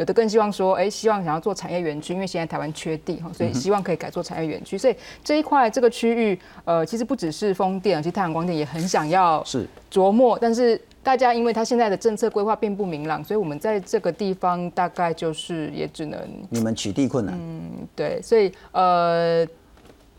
[0.00, 4.78] 有的更希望说，哎，希望想要做产业园区，因为现在台湾缺地哈，所以希望可以改做产业园区。
[4.78, 10.38] 所以这一块这个区域，呃，其实不只是风电，其实太阳光电也很想要是琢磨。
[10.40, 17.38] 但是大家因为他现在的政策规划并不明朗，所以我们在这个地方大概就是也只能你们取缔困难。
[17.38, 19.46] 嗯，对，所以呃，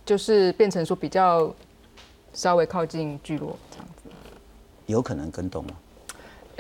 [0.05, 1.51] 就是变成说比较
[2.33, 4.09] 稍微靠近聚落这样子，
[4.85, 5.71] 有可能跟动吗？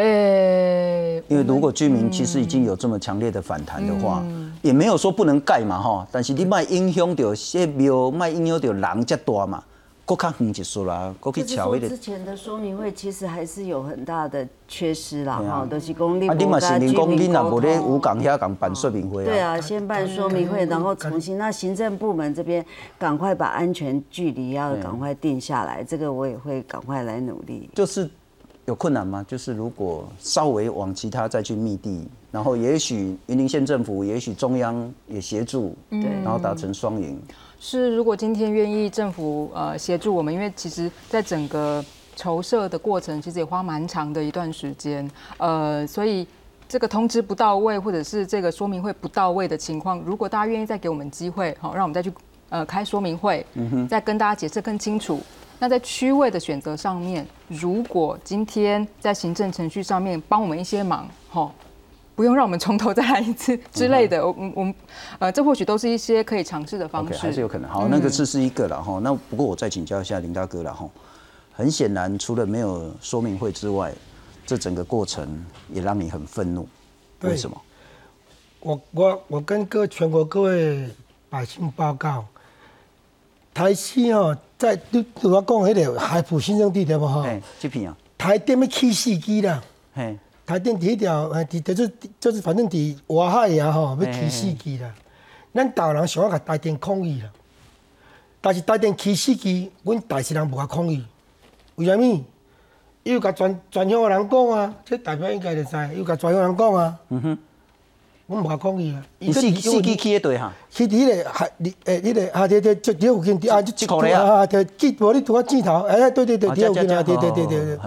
[0.01, 4.23] 呃，因为如果居民其实已经有这么强烈的反弹的话，
[4.63, 6.07] 也没有说不能盖嘛哈。
[6.11, 9.63] 但是你卖影响到些庙，卖影响到人家多嘛，
[10.03, 19.25] 过较远就说啦，国去桥之前的说明会其实还是有很大的缺失啦哈，都是公立啊，你嘛是人工，你那无咧五港遐港办说明会啊？
[19.25, 22.65] 对啊，先办说明会，然后重新那行政部门这边
[22.97, 27.69] 赶快把安全距离要赶快定下来，这个我也会赶快来努力。
[27.75, 28.09] 就是。
[28.71, 29.23] 有困难吗？
[29.27, 37.21] 就是如果稍微往其他再去密地，然后也许云林县政府，也许中央也协助，对，然后达成双赢。
[37.59, 41.83] 是，如果今天愿意政府呃协助我们，因为其实在整个
[42.15, 45.05] 筹设的过程，其实也花蛮长的一段时间，
[45.37, 46.25] 呃，所以
[46.69, 52.09] 这个通知不到位，或者是这个说明会不到位的情况，如果大家愿意再给我们机会，好，让我们再去
[52.47, 55.19] 呃开说明会，嗯哼，再跟大家解释更清楚。
[55.61, 61.51] 那在区位的选择上面，如果今天在行政程序上面帮我们一些忙，吼，
[62.15, 64.73] 不用让我们从头再来一次之类的，我我们
[65.19, 67.69] 呃，这或许都是一些可以尝试的方式，还是有可能。
[67.69, 68.99] 好，那个这是一个了哈。
[69.03, 70.89] 那不过我再请教一下林大哥了哈。
[71.53, 73.93] 很显然，除了没有说明会之外，
[74.47, 76.67] 这整个过程也让你很愤怒。
[77.19, 77.61] 为什么？
[78.61, 80.89] 我我我跟各全国各位
[81.29, 82.25] 百姓报告，
[83.53, 84.35] 台西吼。
[84.57, 87.25] 在你对我讲迄个海埔新生地对无吼？
[87.59, 87.97] 这片啊。
[88.15, 89.59] 台电要起四机啦。
[89.91, 90.15] 嘿。
[90.45, 94.93] 台电第一条，哎，伫就是就是反正伫外海呀吼，要起四机啦。
[95.51, 97.29] 咱大人想要甲台电抗议啦，
[98.39, 101.03] 但是台电起四机，阮台市人无甲抗议。
[101.75, 102.23] 为虾米？
[103.01, 106.99] 又甲全全乡的人讲啊，这代表应该就知，又甲全乡人讲啊。
[107.09, 107.37] 嗯哼。
[108.31, 109.05] 我毋敢讲伊啊！
[109.19, 111.51] 伊四四支起迄队哈，去伫迄个海，
[111.83, 117.77] 诶，迄个啊，对对，就伫附近，啊，就一啊，啊，就，记无你拄啊镜头，哎，对对对，伫附近啊，对对对对对。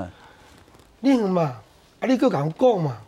[1.01, 1.43] 你嘛，
[1.99, 2.99] 啊，你佫甲阮讲嘛，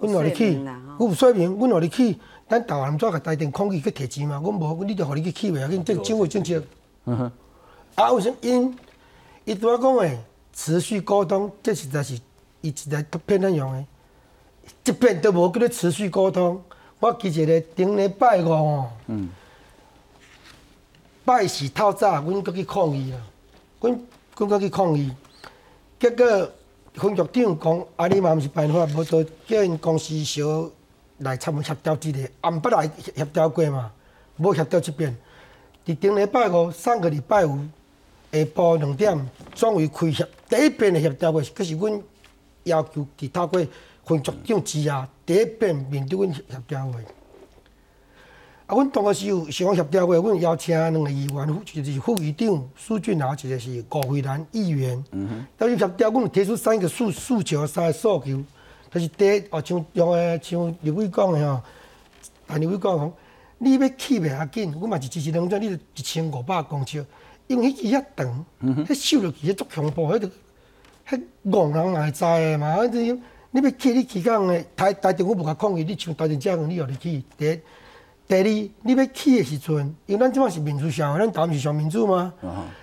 [0.00, 4.40] 阮互你去，阮有说明，阮互你去，咱台湾怎甲台电空气去摕钱嘛？
[4.42, 6.60] 阮无，阮你着互你去起袂要紧，这政府政策。
[7.04, 7.32] 嗯哼。
[7.94, 8.76] 啊，为什么因？
[9.44, 10.18] 伊拄啊讲诶，
[10.52, 12.18] 持续沟通，这实在是
[12.60, 13.86] 伊实在骗咱用诶。
[14.86, 16.62] 一遍都无跟你持续沟通，
[17.00, 18.90] 我记一个顶礼拜五哦，
[21.24, 23.18] 拜四透早，阮搁去抗议啦，
[23.80, 24.00] 阮
[24.36, 25.10] 阮搁去抗议，
[25.98, 26.48] 结果
[26.94, 30.70] 分局长讲，啊你嘛毋是办法，无都叫因公司小
[31.18, 33.90] 来参协调一个，暗晡来协调过嘛，
[34.36, 35.16] 无协调一遍。
[35.84, 37.58] 伫顶礼拜五，上个礼拜五
[38.30, 42.00] 下晡两点，转为开协第一遍的协调会，可是阮
[42.62, 43.60] 要求其他过。
[44.06, 47.02] 分局长之下，第一遍面对阮协调会。
[48.66, 55.04] 啊，阮当时有想协调会，阮邀请两个议员，就是副议长苏俊豪，一个是郭惠兰议员。
[55.10, 55.46] 嗯哼。
[55.58, 58.44] 当时协调，阮提出三个诉诉求，三个诉求，
[58.92, 61.60] 就是第一，哦，像用诶，像刘伟讲诶吼，
[62.46, 63.12] 啊，刘伟讲讲，
[63.58, 67.04] 你要起袂要紧，阮嘛是支持两种，你一千五百公尺，
[67.48, 68.44] 因为迄支遐长，
[68.86, 70.30] 迄收落去迄足恐怖，迄著，
[71.08, 73.18] 迄戆人也会知诶嘛，啊，这。
[73.58, 77.24] 你要去，你去讲诶，台台政府无甲抗议，你像台中这样，你互你去。
[77.38, 77.60] 第一，
[78.28, 78.42] 第二，
[78.82, 82.34] 你要去诶时阵，因为咱即满是民主社会，咱台湾是上民主吗？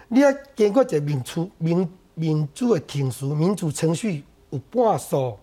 [0.08, 5.38] 你要经过一个民主民民主诶程序，民主程序有半数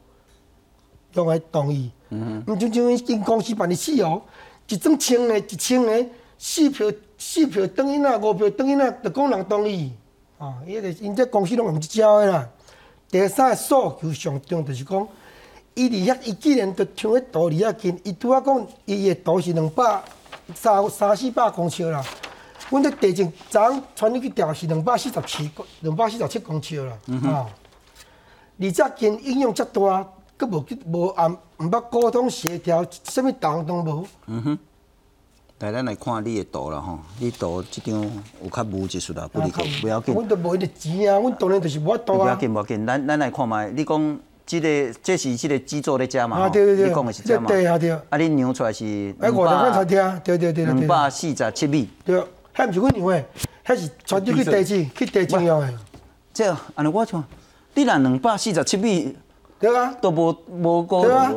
[1.12, 1.92] 用来同意。
[2.10, 4.20] 毋像像因公司办理死哦，
[4.66, 6.06] 一整千个，一千个
[6.38, 9.92] 四票四票等于哪，五票等于哪，就讲人同意。
[10.38, 12.48] 哦，伊个因这公司拢用一招诶啦。
[13.08, 15.06] 第三个诉求上重就是讲。
[15.74, 20.02] 伊离遐，伊既然着像迄图离遐近，伊拄仔讲伊个图是两百
[20.54, 22.04] 三三四百公尺啦。
[22.68, 26.96] 阮这地震昨传入去调是两百四十七公两百四十七公尺啦。
[27.24, 27.46] 啊，
[28.60, 30.06] 而且近影响遮大，
[30.38, 34.06] 佫无去无按毋捌沟通协调，甚物动都无。
[34.26, 34.58] 嗯哼。
[35.60, 38.00] 来，咱来看你的图啦吼，你图即张
[38.42, 40.14] 有较无技术啦，不离可不要紧。
[40.14, 42.18] 阮都无迄个钱啊，阮当然就是无法度啊。
[42.18, 44.20] 不要紧，不要紧，咱咱来看觅，你讲。
[44.50, 46.36] 这个这是这个基座在加嘛？
[46.38, 47.46] 啊对对对，你讲的是加嘛？
[47.46, 47.92] 对啊对。
[47.92, 50.74] 啊，你量出来是哎，五十块餐厅，对对对对。
[50.74, 51.88] 两百四十七米。
[52.04, 52.20] 对，
[52.56, 53.24] 迄毋是阮量的，
[53.64, 55.72] 迄是传入去地址去地址用的。
[56.34, 57.22] 这样，安尼我像，
[57.74, 59.16] 你若两百四十七米，
[59.60, 61.32] 对啊，都无无过，对啊，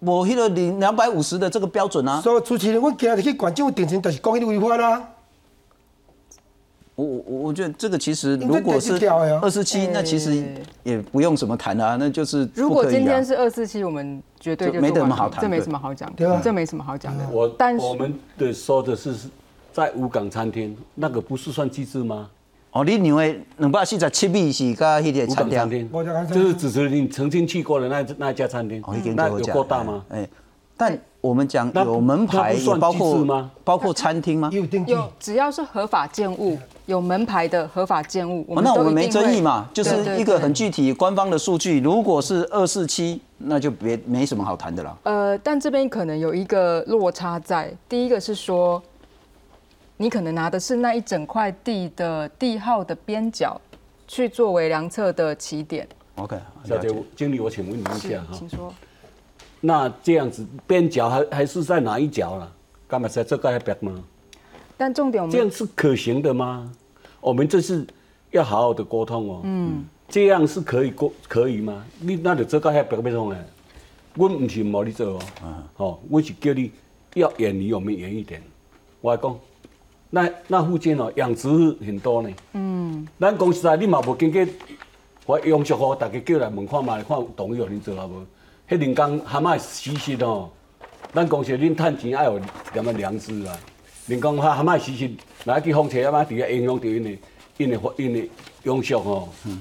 [0.00, 2.20] 无迄个两两百五十的这个标准啊。
[2.20, 5.08] 所以主持人，阮今日去管政府定性，就是讲迄个违法啦。
[6.96, 8.94] 我我我觉得这个其实如果是
[9.42, 10.42] 二四七，那其实
[10.82, 16.40] 也不用什么谈啊，那就是如果今天是二四七，我们绝对就没什么好谈，这没什么好讲，对吧？
[16.42, 17.28] 这没什么好讲的。
[17.30, 19.14] 我但我们的说的是
[19.74, 22.30] 在五港餐厅，那个不是算机制吗？
[22.70, 25.90] 哦，你认为两百四十七米是甲迄个餐厅，
[26.32, 28.82] 就是只是你曾经去过的那那家餐厅，
[29.14, 30.02] 那有够大吗？
[30.08, 30.26] 哎，
[30.78, 30.98] 但。
[31.22, 34.48] 我们讲有门牌，包括包括餐厅吗？
[34.86, 41.80] 有，只要是合法建物，有门牌的合法建物，那我们没争议嘛，就是一个很具体官方的数据。
[41.80, 44.98] 如果是二四七，那就别没什么好谈的了。
[45.02, 48.80] 呃，但这边可能有一个落差在，第一个是说，
[49.96, 53.60] 你可能拿的是那一整块地的地号的边角，
[54.06, 55.86] 去作为量测的起点。
[56.14, 58.72] OK，小姐经理，我请问你一下哈，请说。
[59.60, 62.52] 那这样子边角还还是在哪一角了？
[62.86, 63.92] 干嘛在这个边吗？
[64.76, 66.70] 但重点我们这样是可行的吗？
[67.20, 67.86] 我们这是
[68.30, 69.40] 要好好的沟通哦。
[69.44, 71.84] 嗯，这样是可以过可以吗？
[71.98, 73.36] 你那就这个还边边上呢？
[74.16, 75.18] 我唔是无你做哦。
[75.42, 75.62] 嗯。
[75.78, 76.70] 哦，我是叫你
[77.14, 78.42] 要远离我们远一点。
[79.00, 79.38] 我讲，
[80.10, 81.48] 那那附近哦养殖
[81.80, 82.30] 很多呢。
[82.52, 83.08] 嗯。
[83.18, 84.46] 咱公司啊，你嘛无经过
[85.24, 88.24] 我养殖户，大家叫来问看嘛，看有同意互恁做啊无？
[88.68, 90.50] 迄人工蛤蟆死死哦，
[91.12, 92.38] 咱公司恁趁钱爱有
[92.72, 93.58] 点仔良知啊。
[94.06, 95.10] 人工蛤蛤蟆死死，
[95.44, 97.10] 来去风车啊嘛，伫遐影响着因的、
[97.58, 98.28] 因的、因的
[98.64, 99.28] 养殖哦。
[99.44, 99.60] 嗯。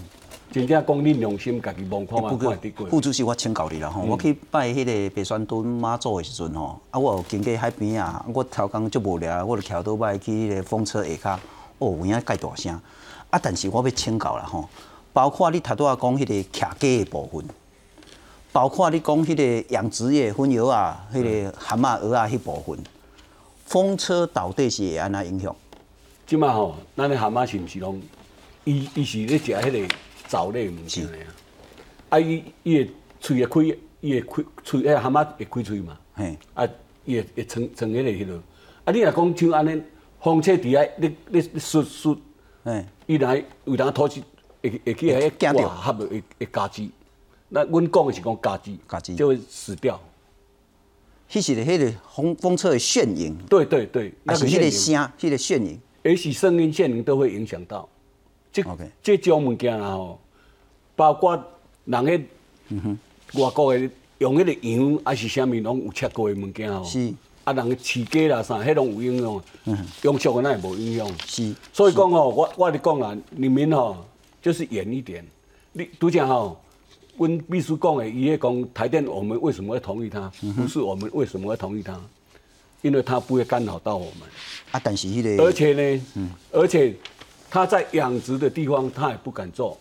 [0.51, 2.88] 真正讲恁良心，家己望看嘛，看得过。
[2.88, 11.39] 副主席，我请教你啦吼，我去拜迄个白山墩妈祖的时阵吼，啊，我有经过海边啊，我超工足无聊，我就徛倒摆去迄个风车下骹，
[11.79, 12.79] 哦，有影介大声。
[13.31, 14.69] 啊，但是我要请教啦吼，
[15.12, 17.45] 包括你头拄仔讲迄个徛鸡的部分。
[18.53, 22.79] 包括你讲迄个养殖业分油啊，迄个蛤蟆鹅啊，迄部分，
[23.65, 25.56] 风车到底是会安那影响？
[26.25, 28.01] 即马吼，咱的蛤蟆是毋是拢？
[28.63, 29.95] 伊伊是咧食迄个
[30.28, 31.12] 藻类物件啊？
[32.10, 35.97] 啊，伊伊会喙会开，伊会开喙，迄蛤蟆会开喙嘛？
[36.13, 36.67] 嘿，啊，
[37.06, 38.41] 伊会会撑撑迄个迄落。
[38.86, 39.82] 啊，你若讲像安尼，
[40.21, 42.17] 风车伫遐，你你缩缩，
[42.63, 44.23] 嘿，伊来有当拖起，
[44.62, 46.89] 会会去遐惊着，合会会加枝。
[47.49, 49.99] 那阮讲的是讲家鸡，家鸡就会死掉。
[51.29, 53.35] 迄是，迄个风风车的眩影。
[53.49, 57.88] 对对对，那是迄个声，迄个眩影，也是声音眩影都会影响到。
[58.51, 58.63] 这
[59.01, 60.19] 这种物件啊吼，
[60.95, 61.35] 包括
[61.85, 62.23] 人迄
[63.33, 66.83] 外国的用迄个羊还是啥物，拢有切过的物件吼。
[66.83, 67.13] 是。
[67.43, 69.43] 啊，人饲鸡啦啥，迄拢有影响。
[69.65, 69.77] 嗯。
[70.03, 71.07] 用熟的那也无影响。
[71.25, 71.53] 是。
[71.73, 74.05] 所以讲吼，我我咧讲啦，你们吼
[74.41, 75.25] 就是远一点。
[75.73, 76.61] 你拄则吼。
[77.17, 80.32] 温秘书讲的，伊咧讲台电，我们为什么会同意他？
[80.56, 81.99] 不是我们为什么会同意他？
[82.82, 84.30] 因为他不会干扰到我们。
[84.71, 86.93] 啊，但是迄个，而且呢，嗯，而且
[87.49, 89.78] 他在养殖的地方，他也不敢做，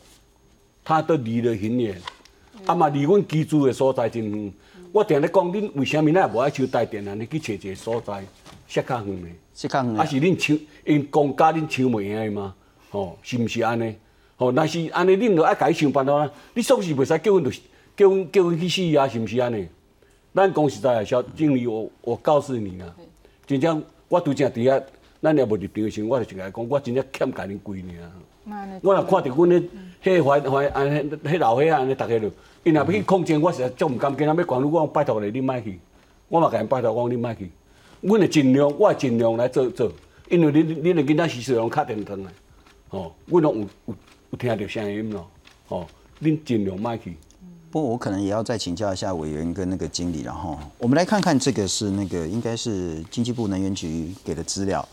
[0.84, 2.00] 他都离得很远。
[2.66, 4.52] 啊嘛，离阮居住的所在真远。
[4.92, 7.14] 我定咧讲，恁为什么那无爱收台电啊？
[7.14, 8.24] 你去找一个所在，
[8.68, 9.96] 较远的，较远。
[9.96, 12.54] 啊是恁抢，因公家恁抢袂赢的吗？
[12.90, 13.96] 吼，是毋是安尼？
[14.36, 16.28] 哦，那是安尼，恁就爱家己想办法。
[16.54, 17.50] 你总是袂使叫阮，就
[17.96, 19.06] 叫阮叫阮去死啊？
[19.06, 19.68] 是毋是安尼？
[20.34, 22.92] 咱讲实在，小经理，我我告诉你啦，
[23.46, 24.82] 真正我拄则伫遐，
[25.22, 28.80] 咱也无入场的时阵，我就甲伊讲，我真正欠家己贵尔。
[28.82, 29.68] 我若看着阮迄
[30.02, 32.30] 迄怀怀安迄迄老伙仔安尼，逐个就，
[32.64, 35.78] 因若要去控制，我实在足毋甘，今仔要管你，我拜托你，你莫去。
[36.28, 37.48] 我嘛甲因拜托我讲，你莫去。
[38.00, 39.92] 阮会尽量，我会尽量来做做，
[40.28, 42.30] 因为恁恁的囡仔时时拢敲电灯来，
[42.88, 43.94] 吼，阮拢有有。
[44.36, 45.26] 听到声音咯，
[45.68, 45.86] 哦，
[46.22, 47.16] 恁尽量卖去。
[47.70, 50.56] 不过我可能也要再请教一下委员跟那个经理了哈。
[50.78, 54.86] 我们来看看这个是那个应该是经济部能源局给的资料。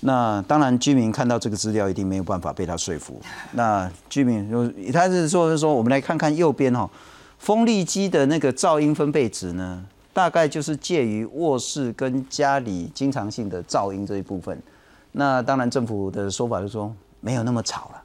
[0.00, 3.20] 那当然居民看到这个资料一定没有办法被他说服。
[3.52, 6.88] 那居民就他是说是说我们来看看右边哈，
[7.38, 9.84] 风力机的那个噪音分贝值呢，
[10.14, 14.58] 大概就是介于卧室跟家里经常性的噪音这一部分。
[15.12, 18.02] 那当然政府的说法就是说没有那么吵了。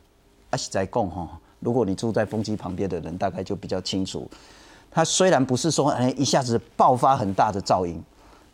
[0.55, 1.27] 是在讲哈，
[1.59, 4.29] 如果你住在风机旁边的人，大概就比较清楚。
[4.91, 8.01] 它虽然不是说哎一下子爆发很大的噪音，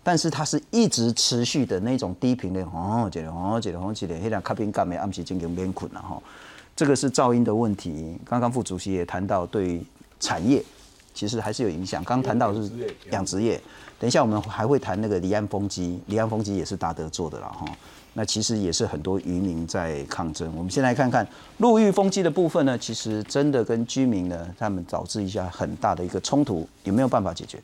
[0.01, 6.21] 但是它是一直持续的那种低频的哦，这个哦，这个哦，这个黑亮卡宾干没暗时进行边困了哈。
[6.75, 8.17] 这个是噪音的问题。
[8.25, 9.83] 刚刚副主席也谈到，对
[10.19, 10.63] 产业
[11.13, 12.03] 其实还是有影响。
[12.03, 12.71] 刚刚谈到是
[13.11, 13.61] 养殖业，
[14.01, 17.63] 等一下我们还会谈那个离岸风机，离岸风机也是达德做的了哈。
[18.13, 20.51] 那其实也是很多渔民在抗争。
[20.57, 21.25] 我们先来看看
[21.59, 27.59] 陆域风机的部分呢，其实真的跟居民呢，他们导致一下很大的一个冲突，有没有办法解决？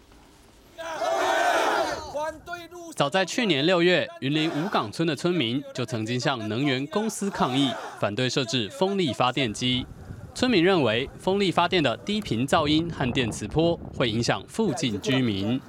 [2.95, 9.88] 早在去年六月，云林五港村的村民就曾经向能源公司抗议，反对设置风力发电机。
[10.35, 15.59] 村民认为，风力发电的低频噪音和电磁波会影响附近居民。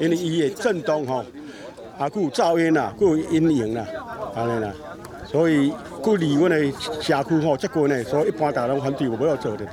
[0.00, 1.24] 因为伊的震动吼。
[1.96, 3.86] 啊，有噪音啦，有阴影啦，
[4.34, 4.72] 安尼啦，
[5.24, 5.72] 所以
[6.02, 9.64] 佮离阮的社区吼接近呢，所以一般大人反对我不要做的。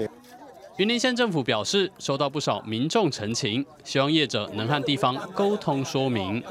[0.77, 6.43] 云林县政府表示，收到不少民众陈情，希望业者能和地方沟通说明，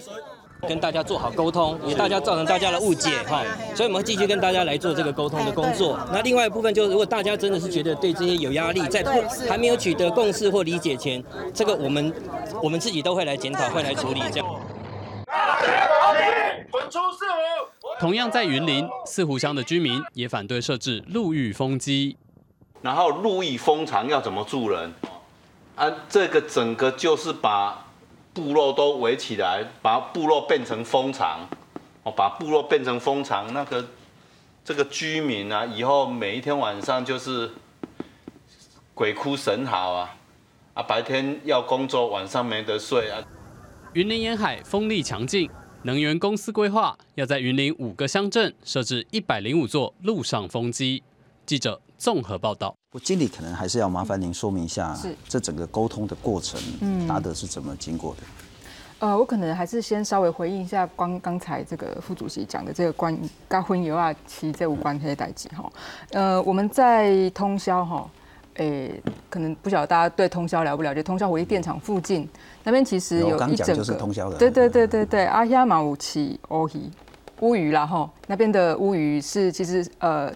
[0.69, 3.43] 跟大家做好沟通，也大家造成大家的误解哈，
[3.75, 5.99] 所以我们会继续跟大家来做这个沟通的工作。
[6.13, 9.03] 那另外一部分就是，如果大家真的是觉得对这些有压力，在
[9.49, 11.23] 还没有取得共识或理解前，
[11.55, 12.13] 这个我们
[12.63, 14.47] 我们自己都会来检讨，会来处理这样。
[17.99, 22.17] 同样在云林四湖乡的居民也反对设置路域风机。
[22.83, 24.93] 然后路域封藏要怎么住人？
[25.77, 27.87] 啊，这个整个就是把
[28.33, 31.49] 部落都围起来，把部落变成蜂场，
[32.05, 33.85] 哦，把部落变成蜂场，那个
[34.65, 37.51] 这个居民啊，以后每一天晚上就是
[38.95, 40.17] 鬼哭神嚎啊，
[40.75, 43.21] 啊，白天要工作，晚上没得睡啊。
[43.95, 45.51] 云林沿海风力强劲，
[45.83, 51.03] 能源公司规划要在云林五个乡镇设置一百零五座陆上风机。
[51.45, 52.80] 记者综合报道。
[52.93, 56.61] 我经理可能还是要麻烦您说明一下，是这整个沟通的过程，
[57.07, 58.23] 达德是怎么经过的？
[58.99, 65.73] 呃，我可能还是先稍微回应一下刚刚才这个副主席讲的这个关于高婚油啊，其这无关黑代际哈。
[66.11, 68.11] 呃，我们在通宵哈。
[68.55, 71.01] 诶，可能不晓得大家对通宵了不了解？
[71.01, 72.29] 通宵火力电厂附近
[72.65, 76.91] 那边其实有一整个，对对对对对，阿亚马武奇乌鱼
[77.41, 80.31] 乌鱼啦哈，那边的乌鱼是其实呃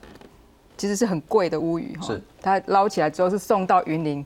[0.85, 2.22] 其实是很贵的乌鱼哈，是。
[2.43, 4.22] 它捞起来之后是送到云林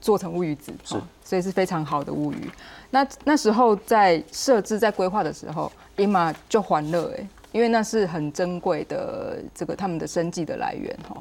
[0.00, 1.00] 做成乌鱼子，是。
[1.22, 2.50] 所以是非常好的乌鱼。
[2.90, 11.16] 那那时候在设置在规划的时候，伊玛就欢乐哎，因为那是很珍贵的这个他们的生计的来源哈。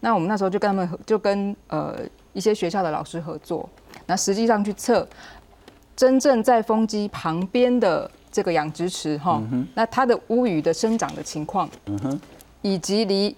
[0.00, 1.96] 那我们那时候就跟他们就跟呃
[2.34, 3.66] 一些学校的老师合作，
[4.04, 5.08] 那实际上去测
[5.96, 9.42] 真正在风机旁边的这个养殖池哈，
[9.74, 12.20] 那它的乌鱼的生长的情况，嗯哼。
[12.62, 13.36] 以及离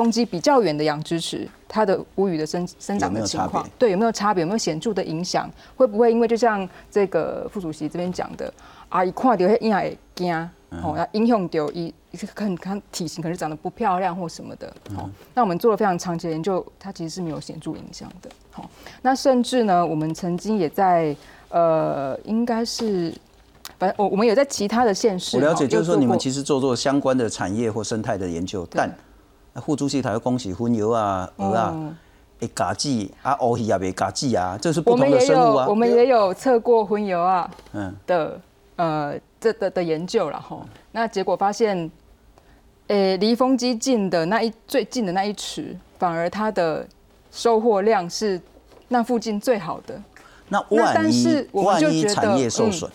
[0.00, 4.40] 风机比较远的养殖池，它的乌鱼的生生长的情况，对有没有差别？
[4.40, 5.46] 有没有显著的影响？
[5.76, 8.50] 会不会因为就像这个副主席这边讲的，
[8.88, 10.34] 啊一看到那婴儿惊，
[10.82, 11.92] 哦要影响到一。
[12.34, 18.68] 可能看体型可能长得不漂亮或什么的，哦，那我们做了非常长期的研究，它其实是没有显著影响的，好，
[19.02, 21.14] 那甚至呢，我们曾经也在
[21.50, 23.14] 呃，应该是，
[23.78, 28.90] 反正我我们有在其他的县市，我了解，就是说你们其实做做相关的产业或生态的研究，但
[29.60, 31.76] 护主席台恭喜荤油啊、鹅啊、
[32.40, 38.40] 诶嘎鸡啊、乌鱼也未嘎鸡啊，这是不同的生物啊，我们也有测过荤油啊，嗯的
[38.76, 41.90] 呃这的的研究了吼，那结果发现。
[42.92, 46.84] 诶，离风机近的那一最近的那一池，反而它的
[47.30, 48.40] 收获量是
[48.88, 49.94] 那附近最好的。
[50.48, 52.90] 那万一万一产业受损，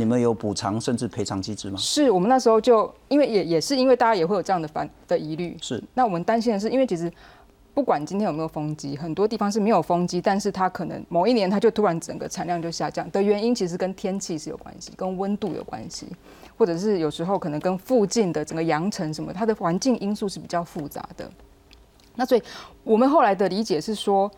[0.00, 1.76] 你们有补偿甚至赔偿机制吗？
[1.78, 5.56] 是我们那时候就因为也也是因为大家也会有这样的烦的疑虑。
[5.60, 5.82] 是。
[5.92, 7.12] 那我们担心的是，因为其实
[7.74, 16.06] 不管今天有没有风机，很多地方是没有风机，但是它可能某一年它就突然整个产量就下降的原因，其实跟天气是有关系，跟温度有关系。
[16.58, 21.30] 或者是有时候可能跟附近的整个扬尘什么，它的环境因素是比较复杂的。
[22.16, 22.42] 那所以
[22.84, 24.30] 我们后来的理解是说，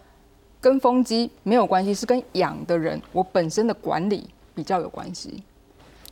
[0.61, 5.43] 跟风机没有关系，是跟养的人我本身的管理比较有关系。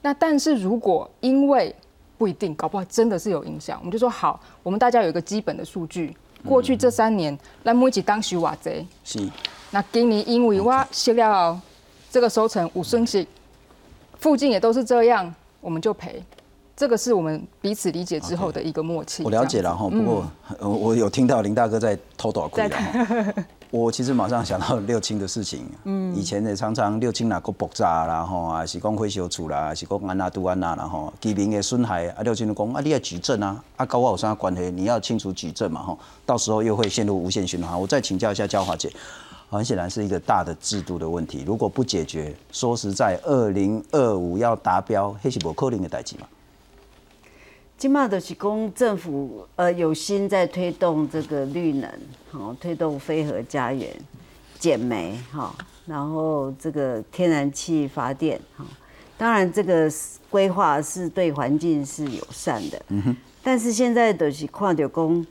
[0.03, 1.75] 那但是如果因为
[2.17, 9.19] 不一定，搞不好真的是有影响，我们就说好，我们大家有一个基本的数据，过去这三年来每一起当时瓦贼，是。
[9.71, 11.61] 那今年因为我写了
[12.11, 13.27] 这个收成五升息，
[14.19, 15.35] 附近也都是这样。
[15.61, 16.23] 我们就赔，
[16.75, 19.23] 这个是我们彼此理解之后的一个默契。
[19.23, 20.27] 我了解了哈，不过
[20.59, 22.57] 我有听到林大哥在偷短裤
[23.71, 25.65] 我其实马上想到 六亲的事情。
[25.85, 34.71] 嗯，以前也常常六亲哪个爆炸啦，吼啊，是讲火烧厝啦，是讲安那都安娜啦，吼居民的损害啊，六亲就讲啊，你要举证啊，啊，跟我有啥关系？
[34.71, 37.81] 你要清楚举证嘛，吼，到时候又会陷入无限循环。
[37.81, 38.93] 我再请教一下焦华姐。
[39.49, 46.27] 很显然是一个大的制度的问题，如果不解决，说实在，二零二五要达标，那是不可能的代际嘛。
[47.81, 51.91] 今嘛都是公政府呃有心在推动这个绿能，
[52.31, 53.91] 好推动飞核家园
[54.59, 55.55] 减煤哈，
[55.87, 58.67] 然后这个天然气发电哈，
[59.17, 59.91] 当然这个
[60.29, 63.17] 规划是对环境是友善的，嗯哼。
[63.43, 65.27] 但是现在的是矿掉工，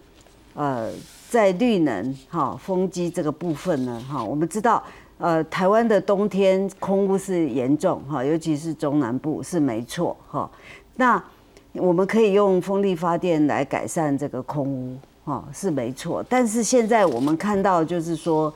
[0.55, 0.91] 呃，
[1.29, 4.83] 在绿能哈风机这个部分呢哈，我们知道
[5.19, 10.49] 呃台湾的冬天空污是严重哈，尤其是中南部是没错哈。
[10.95, 11.23] 那
[11.73, 18.53] 我们可以用风力发电来改善这个空污哈是没错，但是现在我们看到就是说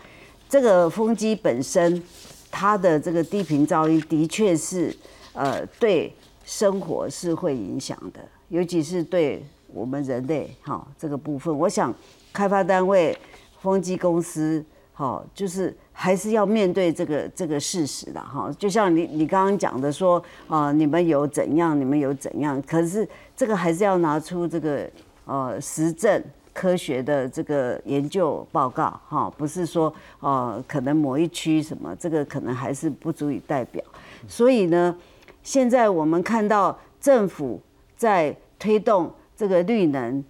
[0.49, 2.01] 这个风机本身
[2.49, 4.95] 它的这个低频噪音的确是
[5.33, 8.19] 呃对生活是会影响的。
[8.49, 11.93] 尤其是对我们人类哈这个部分，我想
[12.31, 13.17] 开发单位、
[13.61, 14.63] 风机公司
[14.95, 18.53] 好，就是还是要面对这个这个事实的哈。
[18.59, 24.87] 就像你你刚刚讲的说啊，你们有怎样，你们有怎样，可是这个还是要拿出这个
[25.25, 26.23] 呃实证
[26.53, 33.83] 科学的这个研究报告哈，不是说呃可能某一区什么这个可能还是不足以代表。
[34.27, 34.95] 所以呢，
[35.41, 37.59] 现在我们看到政府
[37.97, 40.23] 在推动这个绿能，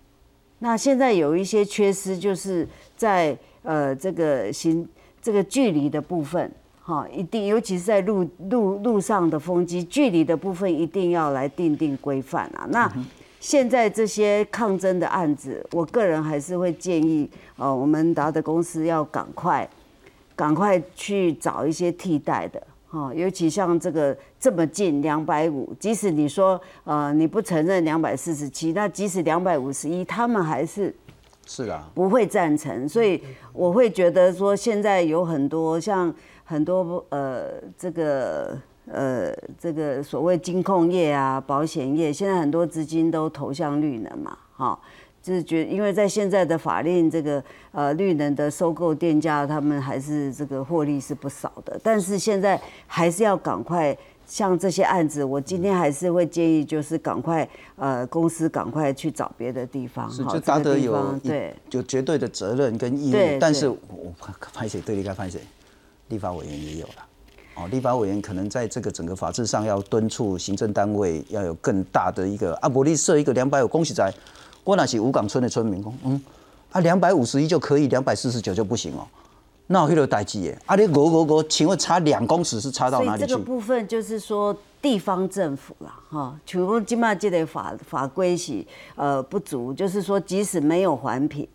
[0.60, 4.88] 那现在有一些缺失，就是在呃这个行
[5.22, 6.52] 这个距离的部分，
[6.82, 12.68] 哈，一定尤其是在路路路上的风机距离的部分，一定要来定定规范啊。
[12.70, 12.92] 那
[13.40, 19.68] 现在这些抗争的案子，我个人还是会建议，呃，我们达德公司要赶快
[20.36, 22.62] 赶快去找一些替代的。
[22.92, 30.96] 哦，尤其像这个这么近两百五，即使你说呃你不承认两百四十七，那即使两百五十一，他们还是
[31.46, 32.88] 是啊，不会赞成。
[32.88, 33.22] 所以
[33.52, 36.14] 我会觉得说，现在有很多像
[36.44, 44.80] 很多呃这个呃这个所谓金控业啊、保险业，现在很多资金都投向绿能嘛，哈。
[45.22, 47.42] 就是觉，因为在现在的法令，这个
[47.72, 51.80] 呃绿能的收购店家，他们还是这个获利是不少的。
[51.82, 53.98] 但是现在还是要赶快，
[54.34, 60.10] 像这些案子，我今天还是会建议，就是赶快呃公司赶快去找别的地方。
[60.10, 63.38] 是，就达德有对，有绝对的责任跟义务。
[63.40, 63.78] 但是我
[64.52, 65.40] 拍谁对立该拍谁，
[66.08, 66.94] 立法委员也有了。
[67.58, 74.12] 哦，立法委员可能在这个整个法制上要敦促行政单位要有更大的一个阿伯利设一个两百五，恭喜在。
[74.64, 76.20] 我那是五港村的村民工，嗯，
[76.72, 79.06] 啊，两百五十一就可以，两百四十九就不行哦。
[79.74, 80.56] 那有迄个代志耶？
[80.68, 83.28] 啊，你我我我，请问差两公尺是差到哪里去？
[83.28, 88.64] 这个部分就是说地方政府啦，哈，全部今嘛这个法法规是
[88.96, 91.48] 呃不足，就是说即使没有环评，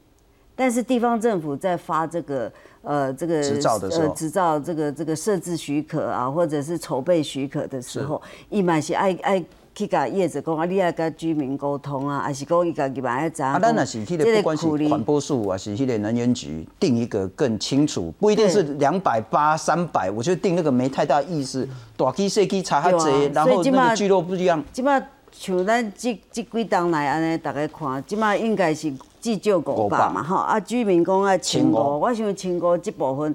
[0.57, 2.53] 但是地方政府在发这个
[2.83, 9.45] 呃这个执照的时候，执照这个这个设置许可啊，或者是筹备许可的时候，一般是爱爱。
[9.79, 13.53] 去甲业者讲啊，你要甲居民沟通啊，还是讲伊家己买一张？
[13.53, 21.69] 啊，咱也是迄个不管是环保署还是迄个能源局定一个更清楚，不一定是两百八、三百，我觉得定那个没太大意思。
[21.97, 24.61] 大机小机差较济，然后那个聚落不一样。
[24.73, 25.01] 即马
[25.31, 33.33] 像咱即即几档来安尼，大家看，即马应该是至少五百嘛，吼啊，居民讲啊千五，我想千五即部分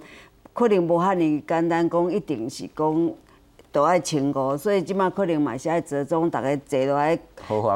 [0.51, 3.11] 可能无遐尼简单讲，一定是讲。
[3.73, 7.17] 都爱清过，所以即马可能买些折中，大概坐落来，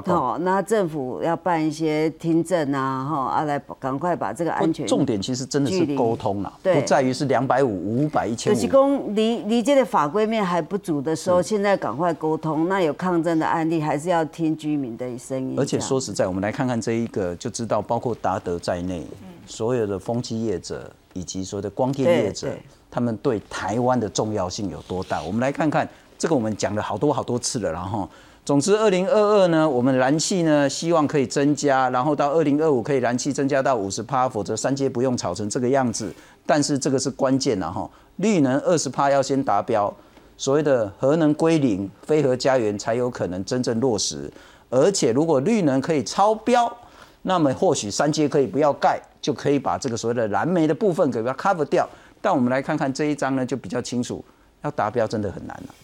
[0.05, 4.85] 好，那政府要办一些听证啊，哈，啊来赶快把这个安全。
[4.85, 8.55] 重点其实真的是沟通啦，不在于是两百五、五百、一千五。
[8.55, 12.69] 就是讲离离这个法规面还不足的时候，现在赶快沟通。
[12.69, 15.55] 那有抗争的案例，还是要听居民的声音。
[15.57, 19.03] 而且说实在，我们来看看这一个，就知道包括达德在内，
[19.47, 22.49] 所有的风机业者以及所有的光电业者。
[22.97, 25.21] 他们对台湾的重要性有多大？
[25.21, 25.87] 我们来看看
[26.17, 27.71] 这个，我们讲了好多好多次了。
[27.71, 28.09] 然后，
[28.43, 36.11] 总之，二零二二呢，我们燃气呢希望可以增加，然后到二零二五可以燃气增加到五十趴，否则三阶不用炒成这个样子。
[36.43, 39.93] 但是这个是关键了哈，绿能二十趴要先达标，
[40.35, 44.27] 所谓的核能归零，非核家园才有可能真正落实。
[44.71, 46.75] 而且如果绿能可以超标，
[47.21, 51.87] 那么或许三阶可以不要盖，就可以把这个所谓的燃煤的部分给它 cover 掉。
[52.21, 54.23] 但我们来看看这一张呢，就比较清楚，
[54.63, 55.75] 要达标真的很难了。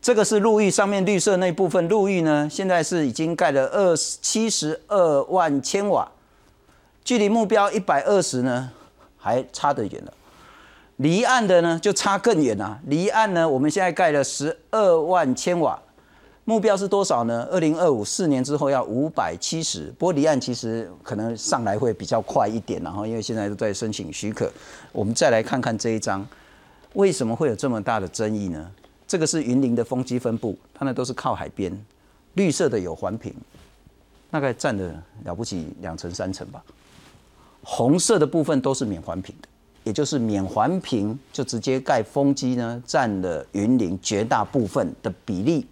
[0.00, 6.08] 这个是陆域上面绿色那部分，陆域呢现在是已经盖了二七十二万千瓦，
[7.02, 8.70] 距离目标一百二十呢
[9.16, 10.12] 还差得远了。
[10.96, 15.80] 离岸的呢就差更远了，离岸呢我们现在盖了十二万千瓦。
[16.48, 17.46] 目标是多少呢？
[17.52, 19.92] 二零二五四年之后要五百七十。
[19.98, 24.50] 不过离岸其实可能上来会比较快一点，然后因为现在都在申请许可。
[24.90, 26.26] 我们再来看看这一张，
[26.94, 28.66] 为什么会有这么大的争议呢？
[29.06, 31.70] 这个是云林的风机分布，它那都是靠海边，
[32.32, 33.34] 绿色的有环评，
[34.30, 36.64] 大概占了了不起两成三成吧。
[37.62, 39.48] 红色的部分都是免环评的，
[39.84, 45.66] 也就是免环评就直接盖风机呢，占了云林绝大部分的比例。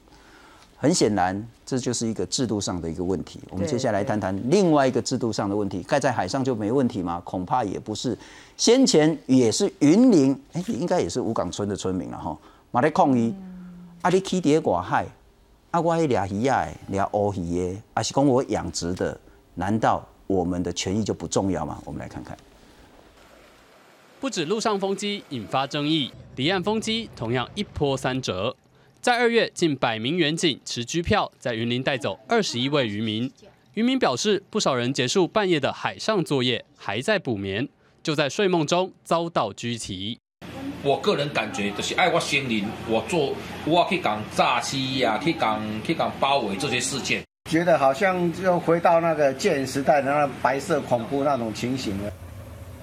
[0.79, 3.41] 很显然，这就是一个制度上的一个问题。
[3.49, 7.20] 我们接下来谈谈另外一个制度上的问题：盖在海上就没问题吗？
[7.24, 8.16] 恐怕也不是。
[8.59, 12.37] 先前也是云林，哎，应该也是五港村的村民了哈，
[12.70, 13.35] 马来抗议，
[14.03, 15.07] 啊，你起伫外海，
[15.70, 19.18] 啊，我迄俩鱼啊，俩乌鱼的，还是讲我养殖的，
[19.55, 21.81] 难道我们的权益就不重要吗？
[21.87, 22.37] 我们来看看。
[24.20, 28.55] 不止陆上风机引发争议，离岸风机同样一波三折。
[29.07, 33.31] 在二月，近百名远警持居票在云林带走二十一位渔民。
[33.75, 37.69] 渔民表示，不少人结束半夜的海上作业，还在补眠，
[38.03, 40.19] 就在睡梦中遭到拘提。
[40.83, 43.33] 我个人感觉就是爱我心灵，我做
[43.65, 52.13] 我去讲诈欺呀，去讲去讲包围这些事件，觉得好像又回到那个戒严时代的那白色恐怖那种情形了。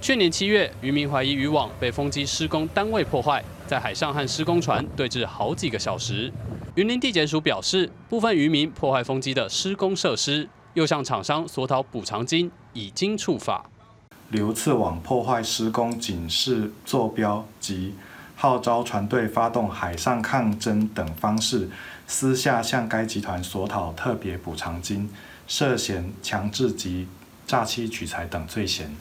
[0.04, 3.42] 去年七月，渔民怀疑渔网被风机施工单位破坏。
[3.66, 6.30] 在海上和施工船对峙好几个小时，
[6.76, 13.66] 云林地检署表示，部分渔民破坏风机的施工设施，又向厂商索讨补偿金，已经处罚。
[14.28, 17.96] 流刺网破坏施工警示坐标及
[18.36, 21.70] 号召船队发动海上抗争等方式，
[22.06, 25.10] 私下向该集团索讨特别补偿金，
[25.48, 27.08] 涉嫌强制及
[27.48, 28.94] 诈欺取财等罪嫌。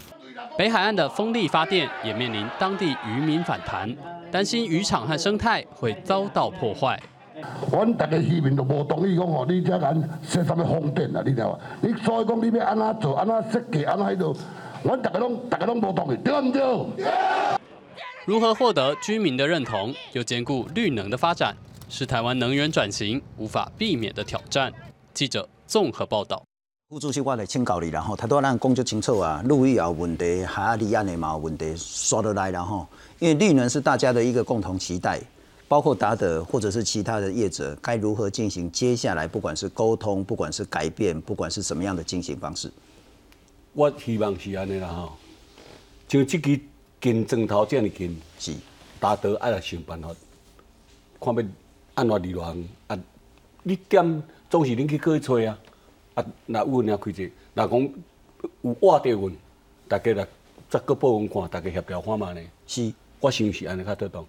[0.57, 3.95] 北海岸的风力发电也面临当地渔民反弹。
[4.31, 6.99] 担心渔场和生态会遭到破坏。
[7.71, 7.89] 阮
[8.23, 11.23] 渔民都无同意讲吼，你遮敢设什么风电啊？
[11.25, 11.59] 你知道吗？
[11.81, 14.37] 你所以讲你要安怎做，安怎设计，安怎喺度，
[14.83, 16.63] 阮拢拢无同意，对唔对？
[18.27, 21.57] 如何获得居民的认同，又兼顾绿能的发展，
[21.89, 24.73] 是台湾能源转型无法避免的挑战。
[25.15, 26.43] 记者综合报道。
[26.93, 32.87] 副主席，我来请教你，然后太多人讲就清楚啊，陆域有问题，海里岸的嘛有问题，说得来，然后。
[33.19, 35.19] 因为绿能是大家的一个共同期待，
[35.67, 42.71] 包括达德或者是其他的业者，该如何进行接下来，不管是沟通，不管是改变，不管是什么样的进行方式，
[43.73, 45.13] 我希望是安尼啦吼，
[46.11, 46.61] 像这支
[47.01, 48.53] 竞争头这样近，是。
[49.01, 50.11] 达德爱来想办法，
[51.19, 51.43] 看要
[51.95, 52.99] 按怎利润啊，
[53.63, 55.59] 你点总是恁去过去找啊，
[56.15, 57.89] 啊，那有人开者，若讲
[58.63, 59.35] 有话题问，
[59.89, 60.27] 大家来
[60.69, 62.41] 再个报问看，大家协调看嘛呢？
[62.67, 62.93] 是。
[63.21, 64.27] 我想是安尼较得当。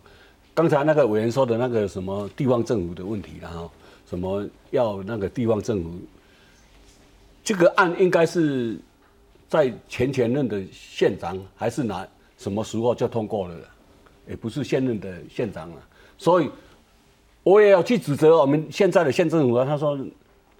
[0.53, 3.71] 刚才那个委员说的那个什么地方政府的问题，然后
[4.07, 5.89] 什么要那个地方政府，
[7.43, 8.77] 这个案应该是
[9.49, 12.07] 在前前任的县长还是哪
[12.38, 13.55] 什么时候就通过了，
[14.29, 15.77] 也不是现任的县长了。
[16.19, 16.47] 所以
[17.41, 19.65] 我也要去指责我们现在的县政府啊。
[19.65, 19.97] 他说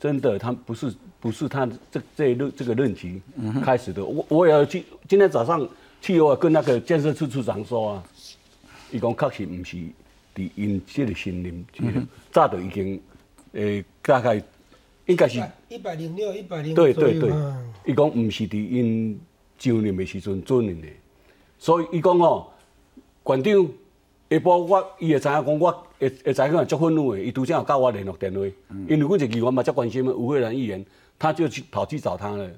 [0.04, 3.22] 真的，他不是不是他这这一任这个任期
[3.64, 4.04] 开始的。
[4.04, 5.66] 我我也要去今天早上
[6.02, 8.04] 去我跟那个建设处处长说啊。
[8.92, 9.78] 伊讲确实毋是
[10.36, 13.02] 伫因即个新任，早就已经
[13.54, 14.44] 诶大概
[15.08, 17.32] 应该是一百零六、一百零对对对，
[17.86, 19.20] 伊讲毋是伫因
[19.58, 20.88] 上任的时阵做任的，
[21.58, 22.46] 所以伊讲哦，
[23.24, 23.60] 馆长下
[24.38, 28.40] 晡我伊会知影讲我会会知影足愤怒的，伊拄则有教我联络电话，
[28.88, 30.86] 因为阮一个议员嘛足关心的，吴慧兰议员，
[31.18, 32.50] 他就去跑去找他了。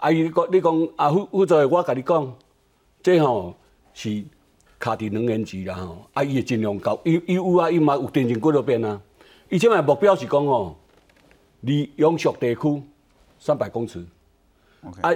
[0.00, 2.36] 啊，伊讲你讲啊，负负责的我甲你讲，
[3.02, 3.54] 这吼
[3.92, 4.24] 是。
[4.76, 9.00] 卡伫能源局啦吼，啊，伊会尽量搞，伊伊有啊，伊嘛有电信几多遍啊。
[9.48, 10.76] 伊即卖目标是讲吼，
[11.62, 12.82] 离永续地区
[13.38, 14.04] 三百公尺，
[15.00, 15.10] 啊，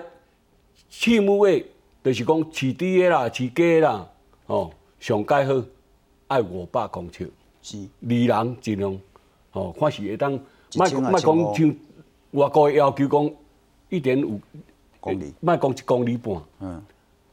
[0.89, 1.67] 畜牧业，
[2.03, 4.09] 就是讲饲猪的啦、饲鸡的啦，
[4.47, 5.53] 哦，上盖好
[6.29, 8.09] 爱五百公尺，是，二
[8.45, 8.99] 人尽量，
[9.53, 10.33] 哦，看是会当，
[10.77, 11.77] 卖卖讲像
[12.31, 13.31] 外国要求讲
[13.89, 14.41] 一点五
[15.01, 16.83] 公里，卖讲一公里半，嗯，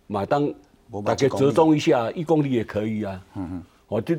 [0.07, 0.53] 嘛当。
[1.03, 3.25] 大家折中一下，一公里也可以啊。
[3.35, 4.15] 嗯嗯，我就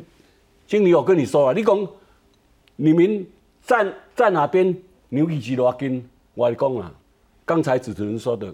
[0.67, 1.89] 经理，我跟你说啊，你讲
[2.75, 3.25] 你们
[3.63, 4.77] 站在哪边
[5.09, 6.07] 牛皮几多斤？
[6.35, 6.93] 我讲啊，
[7.45, 8.53] 刚才主持人说的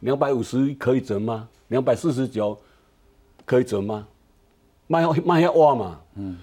[0.00, 1.46] 两百五十可以折吗？
[1.66, 2.56] 两百四十九
[3.44, 4.06] 可以折吗？
[4.88, 6.00] 卖卖遐挖嘛。
[6.16, 6.36] 嗯，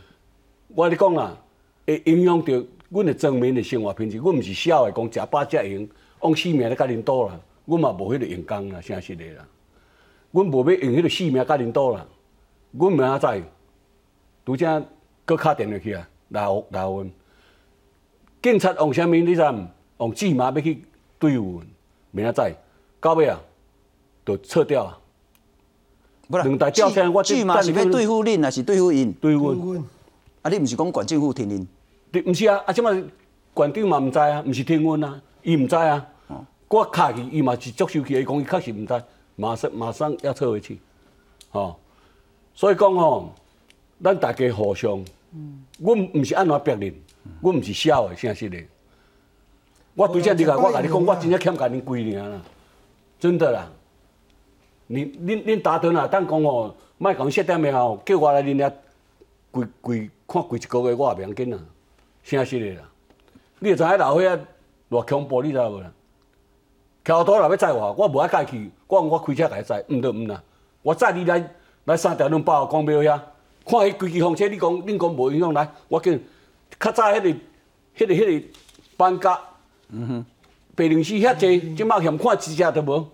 [0.70, 1.38] 我你讲啦，
[1.86, 2.54] 会影响到
[2.90, 4.18] 阮的正面的生活品质。
[4.18, 5.90] 阮毋是痟的，讲食饱食用，
[6.22, 7.38] 往死命咧甲恁倒啦。
[7.66, 9.46] 阮嘛无迄个用功啦，诚实的啦。
[10.32, 12.06] 阮无要用迄个性命甲恁倒啦，
[12.72, 13.42] 阮明仔载，
[14.46, 14.86] 拄则
[15.26, 17.12] 搁敲电话去啊，来来阮。
[18.42, 19.16] 警察用啥物？
[19.16, 19.68] 你知毋？
[20.00, 20.84] 用纸麻要去
[21.18, 21.68] 对付阮，
[22.12, 22.56] 明仔载
[23.02, 23.42] 到尾啊，
[24.26, 25.00] 就撤掉啊。
[26.30, 29.12] 两台吊车，我纸麻是要对付恁，还是对付因？
[29.14, 29.84] 对付阮。
[30.42, 31.66] 啊，你毋是讲管政府听恁？
[32.12, 32.92] 对，毋是啊，啊，即马
[33.54, 36.06] 馆长嘛毋知啊，毋是听阮啊，伊毋知啊。
[36.68, 39.04] 我敲去，伊嘛是接收去，伊讲伊确实毋知。
[39.38, 40.78] 马上马上要撤回去，
[41.52, 41.80] 吼，
[42.54, 43.34] 所以讲吼，
[44.04, 45.02] 咱大家互相，
[45.80, 46.94] 阮毋是安怎逼恁，
[47.42, 48.58] 阮毋是痟的，诚实的。
[49.94, 52.42] 我对这你讲，我甲你讲，我真正欠甲恁几年啦，
[53.20, 53.70] 真的啦。
[54.88, 58.72] 你恁恁打断啊，等讲哦，莫讲设点的哦，叫我来恁遐
[59.52, 61.60] 规规看规一个月，我也袂要紧啊，
[62.24, 62.88] 诚实的啦。
[63.60, 64.46] 你会知影老岁仔
[64.90, 65.92] 偌恐怖，你知无啦？
[67.04, 70.42] 桥头若要载我，我无爱家去，我我开车甲伊载，毋得毋啦。
[70.82, 71.52] 我载你来
[71.86, 73.20] 来三条两百号公庙遐，
[73.66, 76.12] 看迄规支风车，你讲恁讲无影响来，我叫
[76.80, 77.30] 较早迄个
[77.98, 78.48] 迄个迄个
[78.98, 79.40] 搬家。
[79.90, 80.26] 嗯哼，
[80.76, 83.08] 白灵寺遐济，即马嫌看一只都无，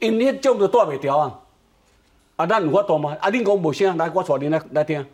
[0.00, 1.40] 因迄种都带袂调啊。
[2.36, 3.16] 啊，咱有法度吗？
[3.20, 5.06] 啊，恁讲无声，来，我带恁来来听，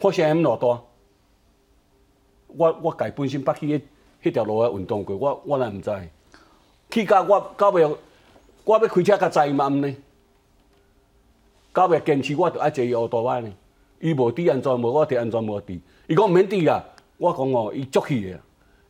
[0.00, 0.82] 看声音偌大。
[2.48, 3.82] 我我家本身捌去迄
[4.24, 5.90] 迄条路啊运动过，我我哪毋知。
[6.90, 7.84] 去到我到尾，
[8.64, 9.96] 我要开车甲载伊嘛毋呢？
[11.72, 13.52] 到尾坚持，我着爱坐伊乌多摆呢。
[14.00, 15.78] 伊无戴安全帽，我摕安全帽戴。
[16.06, 16.84] 伊讲毋免戴啊，
[17.18, 18.40] 我讲哦，伊足气的。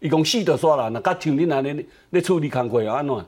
[0.01, 3.27] 伊讲死就煞啦，若甲像恁安尼咧处理工课安怎？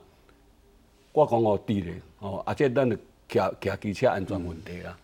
[1.16, 2.94] 我讲哦，对咧，哦，啊，这咱着
[3.26, 4.94] 骑骑机车安全问题啊。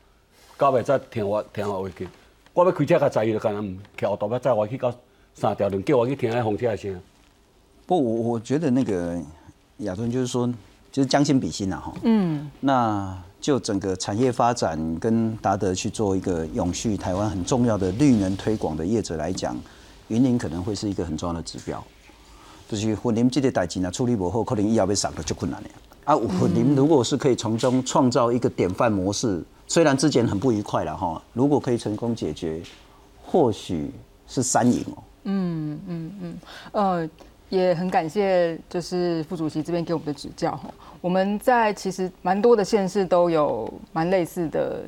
[0.59, 2.07] 到尾再听我听我话去，
[2.53, 4.95] 我要开车甲载伊，就干呐，骑奥大巴载我去到
[5.33, 7.01] 三条路，叫我去听迄风车的声。
[7.87, 9.19] 不，我我觉得那个
[9.79, 10.47] 亚顿就是说，
[10.91, 11.95] 就是将心比心呐，哈。
[12.03, 12.51] 嗯。
[12.61, 19.57] 那就整个产业发展跟达德去做一个永续台湾很重要的绿能推广的业者来讲。
[20.09, 21.83] 云林可能会是一个很重要的指标，
[22.69, 25.69] 就是云林这个代志呢处理不好，可能以后要上的就困难了。
[26.05, 32.61] 啊，我您如果是可以从中创造一个典范模式，虽然之前很不愉快了哈，如果可以成功解决，
[33.25, 33.91] 或许
[34.27, 35.03] 是三赢哦。
[35.25, 36.39] 嗯嗯嗯，
[36.73, 37.11] 呃，
[37.49, 40.69] 也很感谢就是副主席这边给我们的指教哈。
[41.01, 44.83] 我们在其实蛮多的县市都有蛮类似的。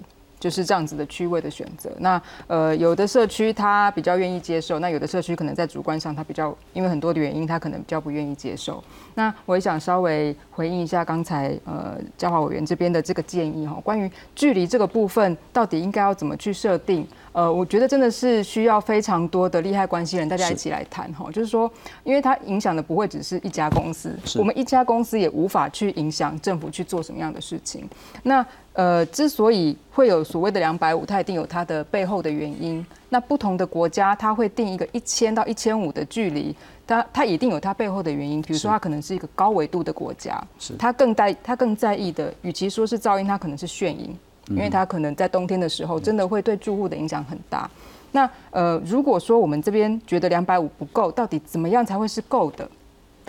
[0.45, 1.90] 就是这样子的区位的选择。
[2.01, 8.84] 那呃，有的社区他比较愿意接受，那有的社区可能在主观上他比较，因为很多的原因，他可能比较不愿意接受。
[9.14, 17.09] 那我也想稍微回应一下刚才呃，嘉华委员这边的这个建议哈，关于距离这个部分到底应该要怎么去设定？
[17.35, 21.68] 呃，我觉得真的是需要非常多的利害关系人大家一起来谈哈，就是说，
[22.05, 27.89] 因为它影响的不会只是一家公司，我们一家公司也无法去影响政府去做什么样的事情。
[28.22, 32.85] 那呃，之所以会有所谓的两百五，它一定有它的背后的原因。
[33.09, 36.55] 那不同的国家，它会定一个一千到一千五的距离，
[36.87, 38.41] 它它一定有它背后的原因。
[38.43, 40.41] 比如说，它可能是一个高维度的国家，
[40.78, 44.16] 它更在它更在意的，与其说是噪音，它可能是眩音，
[44.49, 47.70] 因为它可能在冬天的时候，真的会对住户的影响很大。
[48.12, 52.68] 那呃，如果说我们这边觉得两百五不够，到底怎么样才会是够的？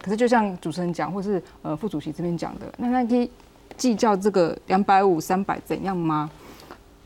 [0.02, 3.30] 可是就像主持人讲，或是呃副主席这边讲的，那那可以。
[3.78, 6.32] 计较这个两百五、三百怎样吗？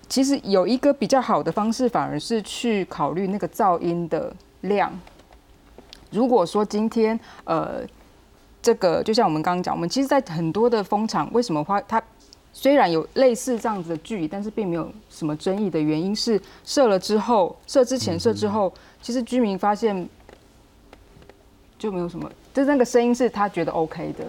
[0.07, 4.31] 其实有一个比较好的方式，反而是去考虑那个噪音的
[4.61, 4.91] 量。
[6.11, 7.81] 如果说今天呃，
[8.61, 11.99] 这个就像我们刚刚讲，我们其实，在很多的风场，为什么花它
[12.51, 20.07] 虽然有类似这样子的距离，但是并没有什么争议的原因是设了之后，设之前设之后，其实居民发现
[21.77, 24.25] 就没有什么，就是那个声音是他觉得 OK 的。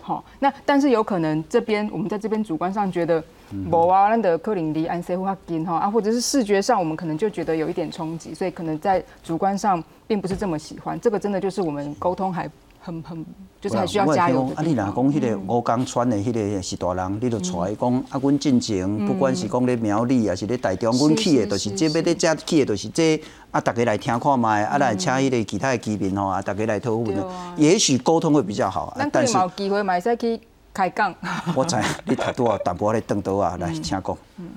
[0.00, 11.00] 好，那但是有可能这边我们在这边主观上觉得，某啊那的克林离安塞话近哈啊，或者是视觉上我们可能就觉得有一点冲击，所以可能在主观上并不是这么喜欢。
[11.00, 12.48] 这个真的就是我们沟通还。
[12.80, 13.24] 很很
[13.60, 14.50] 就是还需要加油。
[14.56, 23.20] 啊，你若讲迄个吴江川的迄个是大人，你就揣伊讲啊，阮进前不管是讲咧苗栗还是咧台中，阮去的都是这要咧遮去的都是这
[23.50, 27.24] 啊，大家来听看卖，啊来请迄个其他的居民吼啊，大家来讨论，
[27.56, 28.96] 也许沟通会比较好。
[29.12, 30.40] 但是有机会嘛，使去
[30.72, 31.14] 开讲。
[31.54, 31.76] 我知
[32.06, 34.18] 你太多啊，淡薄咧登岛啊，来请讲。
[34.38, 34.48] 嗯。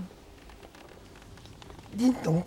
[1.99, 2.41] 恁懂？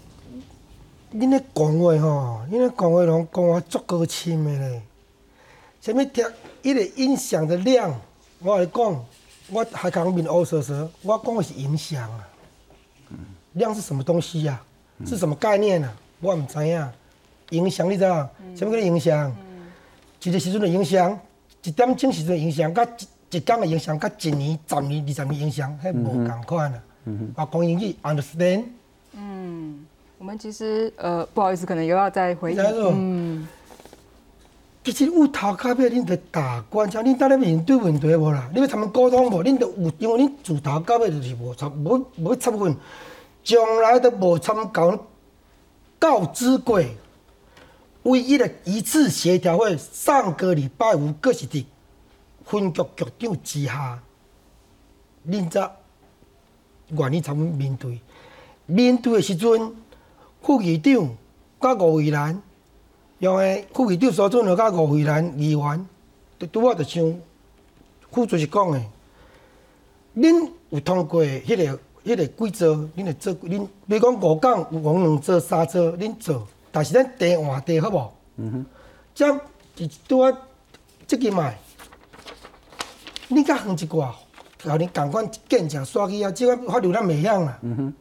[1.15, 4.83] 恁咧讲话吼，恁咧讲话拢讲我足够深的咧。
[5.87, 6.25] 什么听？
[6.63, 7.95] 伊个音响的量，
[8.41, 9.05] 我来讲，
[9.53, 12.29] 我还讲闽欧说说，我讲的是影响啊。
[13.53, 14.61] 量是什么东西呀？
[15.07, 15.97] 是什么概念啊？
[16.19, 16.89] 我唔知影。
[17.51, 18.29] 影响你知道？
[18.57, 19.33] 什么叫影响？
[20.25, 21.17] 一个时阵的影响，
[21.63, 26.83] 一点钟时阵的影响，甲一一天的影响，甲一年、十年、二十年影响，迄无共款啊。
[27.37, 28.65] 我讲英语，understand？
[29.13, 29.87] 嗯，
[30.19, 32.61] 我们其实呃，不好意思，可能又要再回应。
[32.61, 33.47] 嗯。
[34.87, 38.49] 其实有头壳尾，恁着打官腔，恁当咧面对问题无啦？
[38.55, 39.43] 你要他们沟通无？
[39.43, 42.77] 恁着有，因为恁自头到尾就是无参，无无参分，
[43.43, 45.07] 从来都无参告
[45.99, 46.81] 告知过。
[48.05, 51.65] 唯一的一次协调会，上个礼拜五，阁是伫
[52.45, 54.01] 分局局长之下，
[55.29, 55.69] 恁则
[56.91, 57.99] 愿意参面对。
[58.67, 59.75] 面对的时阵，
[60.41, 61.17] 副议长
[61.61, 62.41] 甲吴伟兰，
[63.21, 65.87] 用个副议长所准的甲吴伟兰议员，
[66.53, 67.15] 拄啊就像
[68.11, 68.81] 副主席讲的，
[70.17, 78.13] 恁有通过迄个迄个规则，恁会做，恁比如讲五讲有讲两做三做，恁做，但是咱地换地好无？
[78.37, 78.67] 嗯哼。
[79.15, 80.39] 这拄啊，
[81.07, 81.59] 即个卖，
[83.31, 84.13] 恁较远一寡，
[84.63, 87.59] 后恁共款见证刷去啊，即个法律咱袂晓啦。
[87.63, 87.95] 嗯哼。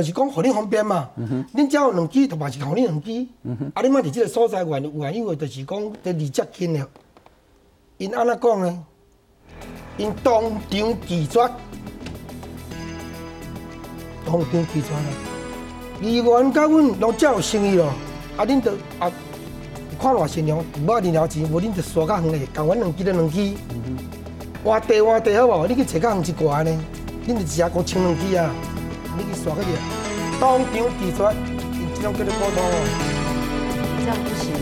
[0.00, 1.10] 就是讲，互恁方便嘛。
[1.54, 3.26] 恁只要有两支，就嘛是互恁两支。
[3.74, 6.88] 啊，恁嘛伫即个所在原原因为，就是讲伫离接近了。
[7.96, 8.84] 因安怎讲呢？
[9.96, 11.40] 因当场拒绝，
[14.24, 15.04] 当场拒绝啦。
[16.00, 17.92] 议员甲阮拢遮有生意咯。
[18.36, 19.10] 啊，恁着啊，
[20.00, 23.52] 看偌善良，无爱二了钱，无恁着刷较远嘞，共阮两支就两支。
[24.62, 25.66] 换地换地好无？
[25.66, 26.70] 你去找较远一寡呢？
[27.26, 28.54] 恁着只讲清两支啊。
[29.18, 29.68] 你去刷个去，
[30.40, 31.18] 当场提出，
[31.96, 32.76] 这种叫做沟通哦。
[33.98, 34.54] 这样不行。